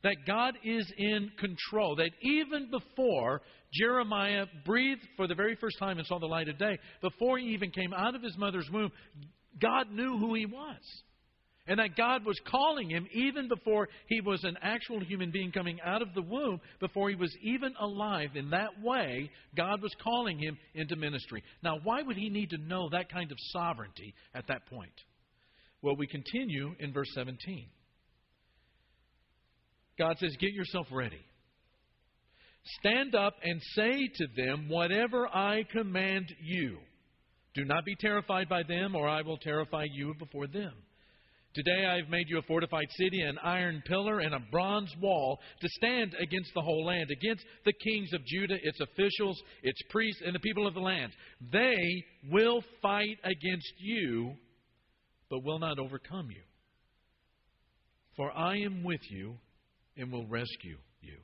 That 0.05 0.17
God 0.29 0.55
is 0.63 0.91
in 0.97 1.33
control. 1.41 1.97
That 1.97 2.13
even 2.23 2.71
before 2.71 3.43
Jeremiah 3.73 4.47
breathed 4.65 5.03
for 5.17 5.27
the 5.27 5.35
very 5.35 5.57
first 5.57 5.77
time 5.81 5.99
and 5.99 6.07
saw 6.07 6.21
the 6.21 6.27
light 6.27 6.49
of 6.49 6.57
day, 6.57 6.79
before 7.03 7.39
he 7.39 7.47
even 7.47 7.73
came 7.73 7.93
out 7.93 8.15
of 8.15 8.23
his 8.23 8.39
mother's 8.39 8.69
womb, 8.73 8.93
God 9.61 9.91
knew 9.91 10.19
who 10.19 10.35
he 10.35 10.47
was. 10.47 10.81
And 11.69 11.81
that 11.81 11.97
God 11.97 12.25
was 12.25 12.41
calling 12.49 12.89
him 12.89 13.09
even 13.13 13.49
before 13.49 13.89
he 14.07 14.21
was 14.21 14.45
an 14.45 14.57
actual 14.63 15.01
human 15.01 15.33
being 15.33 15.51
coming 15.51 15.81
out 15.85 16.01
of 16.01 16.15
the 16.15 16.23
womb, 16.23 16.61
before 16.79 17.11
he 17.11 17.17
was 17.17 17.35
even 17.43 17.75
alive. 17.81 18.31
In 18.37 18.51
that 18.51 18.81
way, 18.81 19.31
God 19.57 19.83
was 19.83 19.93
calling 20.01 20.39
him 20.39 20.57
into 20.75 20.95
ministry. 20.95 21.43
Now, 21.65 21.79
why 21.83 22.03
would 22.03 22.17
he 22.17 22.31
need 22.31 22.51
to 22.51 22.59
know 22.59 22.89
that 22.91 23.11
kind 23.11 23.33
of 23.33 23.39
sovereignty 23.51 24.15
at 24.33 24.47
that 24.47 24.67
point? 24.67 24.93
Well, 25.83 25.97
we 25.97 26.07
continue 26.07 26.75
in 26.79 26.93
verse 26.93 27.11
17. 27.15 27.67
God 29.99 30.17
says, 30.19 30.37
Get 30.39 30.53
yourself 30.53 30.87
ready. 30.93 31.25
Stand 32.81 33.15
up 33.15 33.35
and 33.43 33.61
say 33.75 34.09
to 34.15 34.27
them 34.37 34.69
whatever 34.69 35.27
I 35.27 35.65
command 35.73 36.27
you. 36.43 36.79
Do 37.57 37.65
not 37.65 37.87
be 37.87 37.97
terrified 37.97 38.51
by 38.51 38.63
them, 38.63 38.95
or 38.95 39.09
I 39.09 39.23
will 39.23 39.39
terrify 39.39 39.87
you 39.91 40.15
before 40.19 40.47
them. 40.47 40.73
Today 41.55 41.87
I 41.87 41.97
have 41.97 42.11
made 42.11 42.29
you 42.29 42.37
a 42.37 42.43
fortified 42.43 42.89
city, 42.99 43.23
an 43.23 43.39
iron 43.43 43.83
pillar, 43.87 44.21
and 44.21 44.35
a 44.35 44.41
bronze 44.51 44.95
wall 45.01 45.41
to 45.63 45.69
stand 45.71 46.15
against 46.21 46.51
the 46.55 46.61
whole 46.61 46.85
land, 46.85 47.11
against 47.11 47.47
the 47.65 47.73
kings 47.73 48.13
of 48.13 48.21
Judah, 48.27 48.59
its 48.63 48.79
officials, 48.79 49.43
its 49.63 49.81
priests, 49.89 50.21
and 50.25 50.35
the 50.35 50.41
people 50.41 50.67
of 50.67 50.75
the 50.75 50.81
land. 50.81 51.13
They 51.51 52.05
will 52.31 52.63
fight 52.83 53.17
against 53.25 53.73
you, 53.79 54.35
but 55.31 55.43
will 55.43 55.59
not 55.59 55.79
overcome 55.79 56.31
you. 56.31 56.43
For 58.17 58.31
I 58.33 58.59
am 58.59 58.85
with 58.85 59.01
you 59.09 59.39
and 59.97 60.13
will 60.13 60.27
rescue 60.27 60.77
you. 61.01 61.17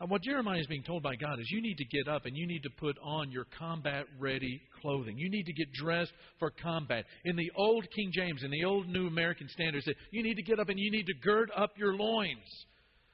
And 0.00 0.08
what 0.08 0.22
Jeremiah 0.22 0.58
is 0.58 0.66
being 0.66 0.82
told 0.82 1.02
by 1.02 1.14
God 1.14 1.38
is 1.38 1.50
you 1.50 1.60
need 1.60 1.76
to 1.76 1.84
get 1.84 2.08
up 2.08 2.24
and 2.24 2.34
you 2.34 2.46
need 2.46 2.62
to 2.62 2.70
put 2.70 2.96
on 3.02 3.30
your 3.30 3.44
combat 3.58 4.06
ready 4.18 4.62
clothing. 4.80 5.18
You 5.18 5.28
need 5.28 5.44
to 5.44 5.52
get 5.52 5.70
dressed 5.74 6.12
for 6.38 6.50
combat. 6.50 7.04
In 7.26 7.36
the 7.36 7.50
old 7.54 7.86
King 7.94 8.10
James, 8.14 8.42
in 8.42 8.50
the 8.50 8.64
old 8.64 8.88
New 8.88 9.06
American 9.06 9.46
Standard, 9.50 9.82
said 9.82 9.94
you 10.10 10.22
need 10.22 10.36
to 10.36 10.42
get 10.42 10.58
up 10.58 10.70
and 10.70 10.78
you 10.78 10.90
need 10.90 11.04
to 11.06 11.14
gird 11.22 11.50
up 11.54 11.72
your 11.76 11.94
loins. 11.94 12.64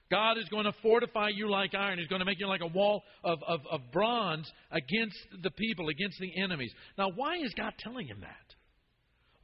God 0.08 0.38
is 0.38 0.48
going 0.48 0.66
to 0.66 0.72
fortify 0.82 1.30
you 1.34 1.50
like 1.50 1.74
iron. 1.74 1.98
He's 1.98 2.06
going 2.06 2.20
to 2.20 2.24
make 2.24 2.38
you 2.38 2.46
like 2.46 2.60
a 2.60 2.68
wall 2.68 3.02
of, 3.24 3.40
of, 3.48 3.60
of 3.68 3.80
bronze 3.92 4.48
against 4.70 5.18
the 5.42 5.50
people, 5.50 5.88
against 5.88 6.18
the 6.20 6.40
enemies. 6.40 6.72
Now, 6.96 7.10
why 7.16 7.34
is 7.38 7.52
God 7.56 7.72
telling 7.80 8.06
him 8.06 8.20
that? 8.20 8.45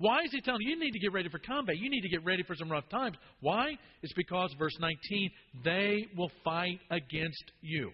Why 0.02 0.22
is 0.24 0.32
he 0.32 0.40
telling 0.40 0.62
you, 0.62 0.70
you 0.70 0.80
need 0.80 0.90
to 0.90 0.98
get 0.98 1.12
ready 1.12 1.28
for 1.28 1.38
combat? 1.38 1.76
You 1.78 1.88
need 1.88 2.00
to 2.00 2.08
get 2.08 2.24
ready 2.24 2.42
for 2.42 2.56
some 2.56 2.68
rough 2.68 2.88
times. 2.88 3.16
Why? 3.38 3.76
It's 4.02 4.12
because, 4.14 4.52
verse 4.58 4.76
19, 4.80 5.30
they 5.64 6.08
will 6.16 6.32
fight 6.42 6.80
against 6.90 7.44
you. 7.60 7.92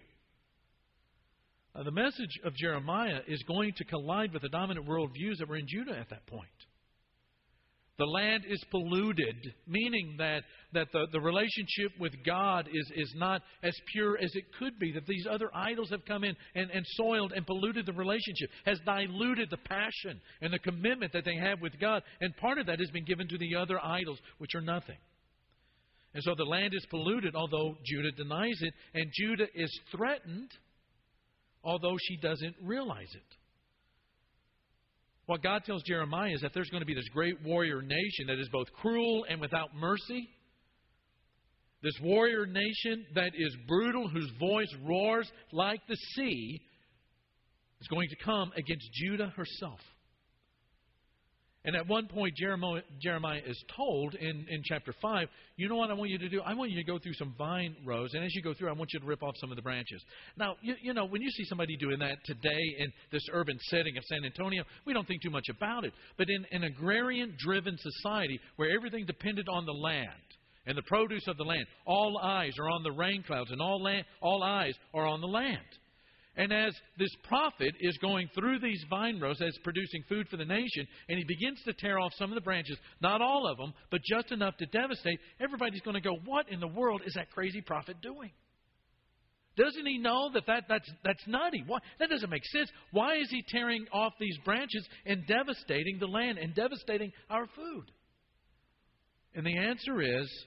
Now, 1.75 1.83
the 1.83 1.91
message 1.91 2.41
of 2.47 2.55
Jeremiah 2.55 3.21
is 3.29 3.43
going 3.43 3.73
to 3.77 3.85
collide 3.85 4.33
with 4.33 4.41
the 4.41 4.49
dominant 4.49 4.89
worldviews 4.89 5.37
that 5.39 5.51
were 5.51 5.57
in 5.57 5.67
Judah 5.69 5.99
at 5.99 6.09
that 6.09 6.27
point. 6.27 6.49
The 7.99 8.07
land 8.07 8.45
is 8.49 8.63
polluted, 8.71 9.55
meaning 9.67 10.15
that, 10.19 10.45
that 10.73 10.87
the, 10.93 11.09
the 11.11 11.21
relationship 11.21 11.91
with 11.99 12.13
God 12.25 12.69
is, 12.73 12.93
is 12.95 13.13
not 13.17 13.43
as 13.65 13.75
pure 13.93 14.17
as 14.17 14.31
it 14.37 14.45
could 14.57 14.79
be, 14.79 14.93
that 14.93 15.07
these 15.07 15.27
other 15.29 15.51
idols 15.53 15.91
have 15.91 16.05
come 16.05 16.23
in 16.23 16.37
and, 16.55 16.71
and 16.71 16.85
soiled 16.91 17.33
and 17.33 17.45
polluted 17.45 17.87
the 17.87 17.93
relationship, 17.93 18.51
has 18.67 18.79
diluted 18.87 19.51
the 19.51 19.57
passion 19.57 20.21
and 20.41 20.53
the 20.53 20.61
commitment 20.61 21.13
that 21.13 21.25
they 21.25 21.35
have 21.35 21.61
with 21.61 21.73
God. 21.81 22.05
And 22.21 22.37
part 22.37 22.59
of 22.59 22.67
that 22.67 22.79
has 22.79 22.91
been 22.93 23.05
given 23.05 23.27
to 23.29 23.39
the 23.39 23.57
other 23.57 23.85
idols, 23.85 24.21
which 24.39 24.55
are 24.55 24.61
nothing. 24.61 24.99
And 26.15 26.23
so 26.23 26.37
the 26.37 26.45
land 26.45 26.75
is 26.75 26.87
polluted, 26.91 27.35
although 27.35 27.77
Judah 27.85 28.13
denies 28.13 28.59
it, 28.61 28.75
and 28.95 29.11
Judah 29.13 29.47
is 29.57 29.81
threatened, 29.91 30.51
although 31.65 31.97
she 32.01 32.17
doesn't 32.17 32.55
realize 32.63 33.13
it. 33.13 33.38
What 35.29 35.43
God 35.43 35.63
tells 35.65 35.83
Jeremiah 35.83 36.33
is 36.33 36.41
that 36.41 36.53
there's 36.55 36.71
going 36.71 36.81
to 36.81 36.87
be 36.87 36.95
this 36.95 37.09
great 37.13 37.43
warrior 37.45 37.83
nation 37.83 38.29
that 38.29 38.39
is 38.39 38.49
both 38.51 38.73
cruel 38.81 39.27
and 39.29 39.43
without 39.43 39.75
mercy. 39.77 40.27
This 41.83 41.93
warrior 42.01 42.47
nation 42.47 43.05
that 43.15 43.33
is 43.37 43.55
brutal, 43.67 44.09
whose 44.09 44.31
voice 44.41 44.75
roars 44.87 45.31
like 45.53 45.81
the 45.87 45.97
sea, 46.15 46.63
is 47.79 47.89
going 47.89 48.09
to 48.09 48.17
come 48.25 48.53
against 48.57 48.89
Judah 48.95 49.31
herself. 49.37 49.79
And 51.65 51.75
at 51.75 51.89
one 51.89 52.07
point, 52.07 52.37
Jeremiah, 52.37 52.83
Jeremiah 53.03 53.41
is 53.45 53.63
told 53.77 54.15
in, 54.15 54.47
in 54.49 54.63
chapter 54.65 54.95
5, 55.03 55.29
you 55.57 55.69
know 55.69 55.75
what 55.75 55.91
I 55.91 55.95
want 55.95 56.11
you 56.11 56.19
to 56.19 56.29
do? 56.29 56.41
I 56.41 56.55
want 56.55 56.71
you 56.71 56.77
to 56.77 56.85
go 56.85 56.99
through 56.99 57.15
some 57.15 57.35
vine 57.37 57.75
rows, 57.85 58.15
and 58.15 58.25
as 58.25 58.33
you 58.35 58.43
go 58.43 58.55
through, 58.55 58.69
I 58.69 58.73
want 58.73 58.93
you 58.93 59.01
to 59.01 59.07
rip 59.07 59.23
off 59.25 59.35
some 59.39 59.51
of 59.51 59.57
the 59.57 59.63
branches. 59.63 60.03
Now, 60.37 60.55
you, 60.63 60.77
you 60.81 60.95
know, 60.95 61.05
when 61.05 61.21
you 61.21 61.31
see 61.31 61.45
somebody 61.45 61.77
doing 61.77 61.99
that 61.99 62.17
today 62.25 62.63
in 62.79 62.93
this 63.11 63.23
urban 63.33 63.59
setting 63.71 63.97
of 63.99 64.05
San 64.05 64.25
Antonio, 64.25 64.63
we 64.87 64.93
don't 64.93 65.07
think 65.07 65.21
too 65.21 65.31
much 65.31 65.49
about 65.51 65.85
it. 65.85 65.93
But 66.17 66.29
in 66.31 66.47
an 66.53 66.65
agrarian 66.65 67.35
driven 67.39 67.77
society 67.77 68.39
where 68.57 68.71
everything 68.71 69.05
depended 69.05 69.47
on 69.51 69.67
the 69.67 69.73
land, 69.73 70.13
and 70.67 70.77
the 70.77 70.83
produce 70.83 71.27
of 71.27 71.37
the 71.39 71.45
land. 71.45 71.65
All 71.87 72.19
eyes 72.23 72.53
are 72.59 72.69
on 72.69 72.83
the 72.83 72.93
rain 72.93 73.25
clouds, 73.27 73.51
and 73.51 73.61
all, 73.61 73.83
land, 73.83 74.05
all 74.21 74.43
eyes 74.43 74.75
are 74.95 75.07
on 75.07 75.23
the 75.23 75.27
land. 75.27 75.57
And 76.39 76.53
as 76.53 76.73
this 76.97 77.11
prophet 77.25 77.75
is 77.81 77.99
going 77.99 78.31
through 78.33 78.61
these 78.61 78.85
vine 78.89 79.19
rows 79.19 79.43
as 79.43 79.59
producing 79.65 80.05
food 80.09 80.29
for 80.29 80.37
the 80.37 80.45
nation, 80.45 80.87
and 81.09 81.19
he 81.19 81.25
begins 81.25 81.61
to 81.65 81.73
tear 81.73 81.99
off 81.99 82.13
some 82.17 82.31
of 82.31 82.37
the 82.37 82.41
branches, 82.41 82.79
not 83.03 83.21
all 83.21 83.49
of 83.51 83.59
them, 83.59 83.75
but 83.91 84.01
just 84.05 84.31
enough 84.31 84.57
to 84.59 84.67
devastate, 84.67 85.19
everybody's 85.41 85.81
going 85.81 85.97
to 85.97 86.01
go, 86.01 86.15
What 86.25 86.49
in 86.49 86.61
the 86.61 86.69
world 86.69 87.03
is 87.05 87.15
that 87.15 87.33
crazy 87.33 87.61
prophet 87.61 87.97
doing? 88.01 88.31
Doesn't 89.57 89.87
he 89.87 89.99
know 89.99 90.31
that, 90.33 90.47
that 90.47 90.65
that's, 90.69 90.89
that's 91.05 91.27
nutty? 91.27 91.65
Why, 91.67 91.81
that 91.99 92.09
doesn't 92.09 92.31
make 92.31 92.45
sense. 92.47 92.71
Why 92.93 93.17
is 93.17 93.29
he 93.29 93.43
tearing 93.49 93.87
off 93.93 94.13
these 94.21 94.39
branches 94.45 94.89
and 95.05 95.27
devastating 95.27 95.99
the 95.99 96.07
land 96.07 96.39
and 96.39 96.55
devastating 96.55 97.11
our 97.29 97.47
food? 97.57 97.91
And 99.35 99.45
the 99.45 99.59
answer 99.59 100.01
is 100.01 100.47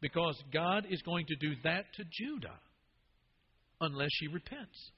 because 0.00 0.42
God 0.54 0.86
is 0.88 1.02
going 1.02 1.26
to 1.26 1.36
do 1.36 1.54
that 1.64 1.84
to 1.96 2.04
Judah 2.10 2.58
unless 3.82 4.08
she 4.12 4.28
repents. 4.28 4.90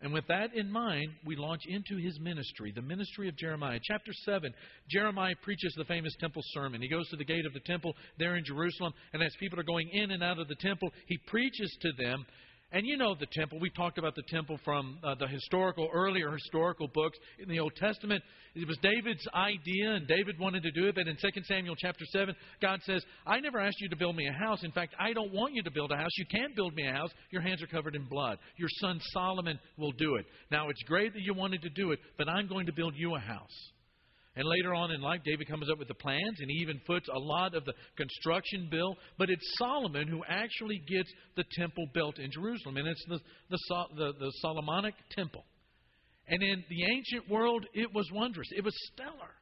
And 0.00 0.12
with 0.12 0.26
that 0.28 0.54
in 0.54 0.70
mind, 0.70 1.10
we 1.26 1.34
launch 1.34 1.62
into 1.66 1.96
his 1.96 2.20
ministry, 2.20 2.72
the 2.72 2.82
ministry 2.82 3.28
of 3.28 3.36
Jeremiah. 3.36 3.80
Chapter 3.82 4.12
7, 4.24 4.54
Jeremiah 4.88 5.34
preaches 5.42 5.74
the 5.76 5.84
famous 5.84 6.14
temple 6.20 6.42
sermon. 6.52 6.80
He 6.80 6.88
goes 6.88 7.08
to 7.08 7.16
the 7.16 7.24
gate 7.24 7.44
of 7.46 7.52
the 7.52 7.60
temple 7.60 7.94
there 8.16 8.36
in 8.36 8.44
Jerusalem, 8.44 8.92
and 9.12 9.22
as 9.22 9.34
people 9.40 9.58
are 9.58 9.64
going 9.64 9.88
in 9.88 10.12
and 10.12 10.22
out 10.22 10.38
of 10.38 10.46
the 10.46 10.54
temple, 10.54 10.92
he 11.06 11.18
preaches 11.26 11.76
to 11.80 11.90
them 11.98 12.24
and 12.70 12.86
you 12.86 12.98
know 12.98 13.14
the 13.14 13.26
temple. 13.32 13.58
We 13.60 13.70
talked 13.70 13.96
about 13.96 14.14
the 14.14 14.22
temple 14.28 14.58
from 14.62 14.98
uh, 15.02 15.14
the 15.14 15.26
historical, 15.26 15.88
earlier 15.92 16.30
historical 16.30 16.88
books 16.92 17.16
in 17.38 17.48
the 17.48 17.58
Old 17.58 17.74
Testament. 17.76 18.22
It 18.54 18.68
was 18.68 18.76
David's 18.82 19.26
idea, 19.34 19.92
and 19.92 20.06
David 20.06 20.38
wanted 20.38 20.62
to 20.64 20.70
do 20.72 20.88
it. 20.88 20.94
But 20.94 21.08
in 21.08 21.16
2 21.16 21.42
Samuel 21.44 21.76
chapter 21.76 22.04
7, 22.12 22.34
God 22.60 22.80
says, 22.84 23.02
I 23.26 23.40
never 23.40 23.58
asked 23.58 23.80
you 23.80 23.88
to 23.88 23.96
build 23.96 24.16
me 24.16 24.26
a 24.26 24.32
house. 24.32 24.62
In 24.64 24.72
fact, 24.72 24.94
I 25.00 25.14
don't 25.14 25.32
want 25.32 25.54
you 25.54 25.62
to 25.62 25.70
build 25.70 25.92
a 25.92 25.96
house. 25.96 26.10
You 26.18 26.26
can't 26.26 26.54
build 26.54 26.74
me 26.74 26.86
a 26.86 26.92
house. 26.92 27.10
Your 27.30 27.40
hands 27.40 27.62
are 27.62 27.66
covered 27.68 27.94
in 27.94 28.04
blood. 28.04 28.38
Your 28.56 28.68
son 28.80 29.00
Solomon 29.12 29.58
will 29.78 29.92
do 29.92 30.16
it. 30.16 30.26
Now, 30.50 30.68
it's 30.68 30.82
great 30.82 31.14
that 31.14 31.22
you 31.22 31.32
wanted 31.32 31.62
to 31.62 31.70
do 31.70 31.92
it, 31.92 32.00
but 32.18 32.28
I'm 32.28 32.48
going 32.48 32.66
to 32.66 32.72
build 32.72 32.94
you 32.96 33.14
a 33.14 33.20
house. 33.20 33.70
And 34.38 34.46
later 34.46 34.72
on 34.72 34.92
in 34.92 35.00
life, 35.00 35.20
David 35.24 35.48
comes 35.48 35.68
up 35.68 35.80
with 35.80 35.88
the 35.88 35.94
plans, 35.94 36.38
and 36.38 36.48
he 36.48 36.58
even 36.58 36.80
puts 36.86 37.08
a 37.08 37.18
lot 37.18 37.56
of 37.56 37.64
the 37.64 37.72
construction 37.96 38.68
bill. 38.70 38.96
But 39.18 39.30
it's 39.30 39.42
Solomon 39.58 40.06
who 40.06 40.22
actually 40.28 40.80
gets 40.86 41.12
the 41.34 41.42
temple 41.58 41.86
built 41.92 42.20
in 42.20 42.30
Jerusalem, 42.30 42.76
and 42.76 42.86
it's 42.86 43.04
the, 43.08 43.18
the, 43.50 43.58
the, 43.96 44.12
the 44.20 44.32
Solomonic 44.40 44.94
temple. 45.10 45.44
And 46.28 46.40
in 46.40 46.62
the 46.70 46.84
ancient 46.84 47.28
world, 47.28 47.66
it 47.74 47.92
was 47.92 48.08
wondrous. 48.12 48.46
It 48.56 48.62
was 48.62 48.74
stellar. 48.92 49.34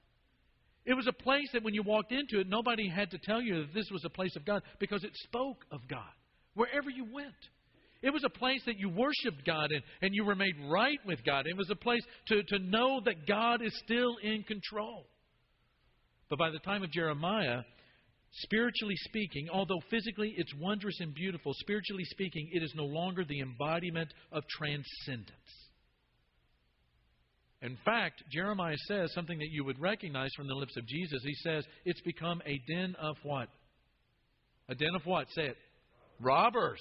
It 0.86 0.94
was 0.94 1.06
a 1.06 1.12
place 1.12 1.50
that 1.52 1.62
when 1.62 1.74
you 1.74 1.82
walked 1.82 2.12
into 2.12 2.40
it, 2.40 2.48
nobody 2.48 2.88
had 2.88 3.10
to 3.10 3.18
tell 3.18 3.42
you 3.42 3.66
that 3.66 3.74
this 3.74 3.90
was 3.92 4.02
a 4.06 4.10
place 4.10 4.34
of 4.34 4.46
God 4.46 4.62
because 4.78 5.04
it 5.04 5.12
spoke 5.24 5.66
of 5.72 5.80
God 5.90 6.08
wherever 6.54 6.88
you 6.88 7.04
went. 7.12 7.34
It 8.06 8.12
was 8.12 8.22
a 8.24 8.38
place 8.38 8.62
that 8.66 8.78
you 8.78 8.88
worshiped 8.88 9.44
God 9.44 9.72
in 9.72 9.80
and 10.00 10.14
you 10.14 10.24
were 10.24 10.36
made 10.36 10.54
right 10.70 11.00
with 11.04 11.24
God. 11.24 11.48
It 11.48 11.56
was 11.56 11.68
a 11.70 11.74
place 11.74 12.02
to, 12.28 12.40
to 12.44 12.58
know 12.60 13.00
that 13.04 13.26
God 13.26 13.62
is 13.62 13.76
still 13.84 14.14
in 14.22 14.44
control. 14.44 15.06
But 16.30 16.38
by 16.38 16.50
the 16.50 16.60
time 16.60 16.84
of 16.84 16.92
Jeremiah, 16.92 17.62
spiritually 18.30 18.94
speaking, 19.08 19.48
although 19.52 19.80
physically 19.90 20.32
it's 20.36 20.54
wondrous 20.54 21.00
and 21.00 21.12
beautiful, 21.14 21.52
spiritually 21.56 22.04
speaking, 22.04 22.48
it 22.52 22.62
is 22.62 22.72
no 22.76 22.84
longer 22.84 23.24
the 23.24 23.40
embodiment 23.40 24.14
of 24.30 24.44
transcendence. 24.56 25.32
In 27.62 27.76
fact, 27.84 28.22
Jeremiah 28.30 28.76
says 28.86 29.12
something 29.14 29.38
that 29.38 29.50
you 29.50 29.64
would 29.64 29.80
recognize 29.80 30.30
from 30.36 30.46
the 30.46 30.54
lips 30.54 30.76
of 30.76 30.86
Jesus. 30.86 31.22
He 31.24 31.34
says, 31.42 31.64
It's 31.84 32.02
become 32.02 32.40
a 32.46 32.60
den 32.72 32.94
of 33.00 33.16
what? 33.24 33.48
A 34.68 34.76
den 34.76 34.94
of 34.94 35.04
what? 35.06 35.26
Say 35.34 35.46
it. 35.46 35.56
Robbers. 36.20 36.80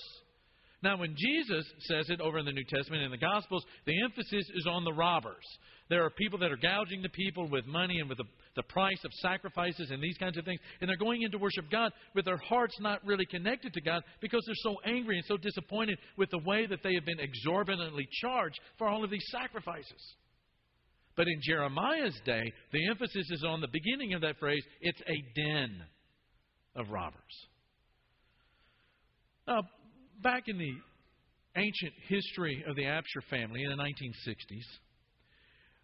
Now, 0.86 0.98
when 0.98 1.16
Jesus 1.18 1.66
says 1.80 2.12
it 2.12 2.22
over 2.22 2.38
in 2.38 2.46
the 2.46 2.52
New 2.52 2.64
Testament 2.70 3.02
in 3.02 3.10
the 3.10 3.18
Gospels, 3.18 3.66
the 3.88 4.04
emphasis 4.04 4.46
is 4.54 4.68
on 4.70 4.84
the 4.84 4.94
robbers. 4.94 5.44
There 5.90 6.06
are 6.06 6.12
people 6.12 6.38
that 6.38 6.52
are 6.52 6.58
gouging 6.58 7.02
the 7.02 7.10
people 7.10 7.50
with 7.50 7.66
money 7.66 7.98
and 7.98 8.08
with 8.08 8.20
the, 8.20 8.26
the 8.56 8.62
price 8.70 9.04
of 9.04 9.12
sacrifices 9.14 9.90
and 9.90 10.00
these 10.00 10.16
kinds 10.20 10.38
of 10.38 10.46
things. 10.46 10.60
And 10.80 10.88
they're 10.88 10.96
going 10.96 11.24
in 11.24 11.32
to 11.32 11.40
worship 11.40 11.72
God 11.72 11.92
with 12.14 12.26
their 12.26 12.38
hearts 12.38 12.76
not 12.80 13.04
really 13.04 13.26
connected 13.26 13.74
to 13.74 13.82
God 13.82 14.04
because 14.22 14.44
they're 14.46 14.54
so 14.62 14.76
angry 14.86 15.18
and 15.18 15.26
so 15.26 15.38
disappointed 15.38 15.98
with 16.20 16.30
the 16.30 16.44
way 16.46 16.68
that 16.68 16.84
they 16.84 16.94
have 16.94 17.06
been 17.06 17.20
exorbitantly 17.20 18.08
charged 18.22 18.60
for 18.78 18.88
all 18.88 19.04
of 19.04 19.10
these 19.10 19.26
sacrifices. 19.32 20.16
But 21.18 21.28
in 21.28 21.40
Jeremiah's 21.42 22.22
day, 22.26 22.44
the 22.72 22.90
emphasis 22.92 23.32
is 23.32 23.44
on 23.44 23.60
the 23.60 23.70
beginning 23.74 24.14
of 24.14 24.22
that 24.22 24.38
phrase 24.38 24.62
it's 24.82 25.02
a 25.02 25.42
den 25.42 25.82
of 26.76 26.92
robbers. 26.92 27.48
Now, 29.48 29.62
back 30.26 30.48
in 30.48 30.58
the 30.58 30.74
ancient 31.56 31.94
history 32.10 32.66
of 32.68 32.76
the 32.76 32.82
Absher 32.82 33.22
family 33.30 33.62
in 33.62 33.70
the 33.70 33.78
1960s, 33.78 34.66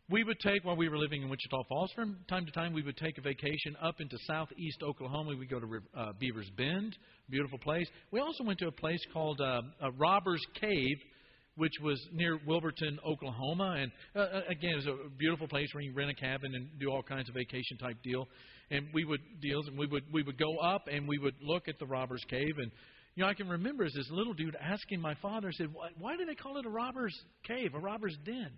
we 0.10 0.24
would 0.24 0.40
take, 0.40 0.66
while 0.66 0.76
we 0.76 0.90
were 0.90 0.98
living 0.98 1.22
in 1.22 1.30
Wichita 1.30 1.62
Falls, 1.70 1.92
from 1.96 2.18
time 2.28 2.48
to 2.48 2.52
time, 2.52 2.74
we 2.74 2.82
would 2.82 2.98
take 2.98 3.20
a 3.20 3.22
vacation 3.22 3.78
up 3.84 4.02
into 4.02 4.18
southeast 4.26 4.82
Oklahoma. 4.82 5.30
We 5.30 5.36
would 5.36 5.50
go 5.50 5.60
to 5.60 5.68
uh, 5.96 6.14
Beaver's 6.20 6.50
Bend, 6.58 6.98
beautiful 7.30 7.60
place. 7.60 7.86
We 8.10 8.20
also 8.20 8.44
went 8.44 8.58
to 8.60 8.68
a 8.68 8.72
place 8.72 9.00
called 9.14 9.40
uh, 9.40 9.62
Robbers 10.00 10.44
Cave, 10.60 10.98
which 11.56 11.74
was 11.84 12.02
near 12.12 12.40
Wilburton, 12.48 12.98
Oklahoma. 13.06 13.76
And 13.78 13.92
uh, 14.16 14.20
uh, 14.22 14.42
again, 14.50 14.72
it 14.72 14.76
was 14.78 14.88
a 14.88 15.10
beautiful 15.20 15.48
place 15.48 15.70
where 15.74 15.84
you 15.84 15.94
rent 15.94 16.10
a 16.10 16.16
cabin 16.16 16.56
and 16.56 16.68
do 16.80 16.90
all 16.90 17.04
kinds 17.04 17.30
of 17.30 17.36
vacation 17.36 17.78
type 17.78 17.98
deal. 18.04 18.28
And 18.72 18.88
we 18.92 19.06
would 19.06 19.22
deals, 19.40 19.68
and 19.68 19.78
we 19.78 19.86
would 19.86 20.04
we 20.12 20.24
would 20.24 20.40
go 20.40 20.58
up 20.58 20.86
and 20.92 21.08
we 21.08 21.20
would 21.20 21.36
look 21.44 21.68
at 21.68 21.78
the 21.78 21.86
Robbers 21.86 22.24
Cave 22.28 22.56
and 22.58 22.72
you 23.16 23.24
know, 23.24 23.30
I 23.30 23.34
can 23.34 23.50
remember 23.50 23.84
as 23.84 23.94
this 23.94 24.10
little 24.10 24.34
dude 24.34 24.56
asking 24.56 25.02
my 25.02 25.16
father, 25.16 25.50
I 25.50 25.52
said, 25.52 25.74
why, 25.74 25.90
why 26.00 26.16
do 26.18 26.26
they 26.26 26.36
call 26.36 26.58
it 26.58 26.66
a 26.66 26.70
robber's 26.70 27.18
cave, 27.46 27.74
a 27.74 27.80
robber's 27.80 28.18
den? 28.26 28.52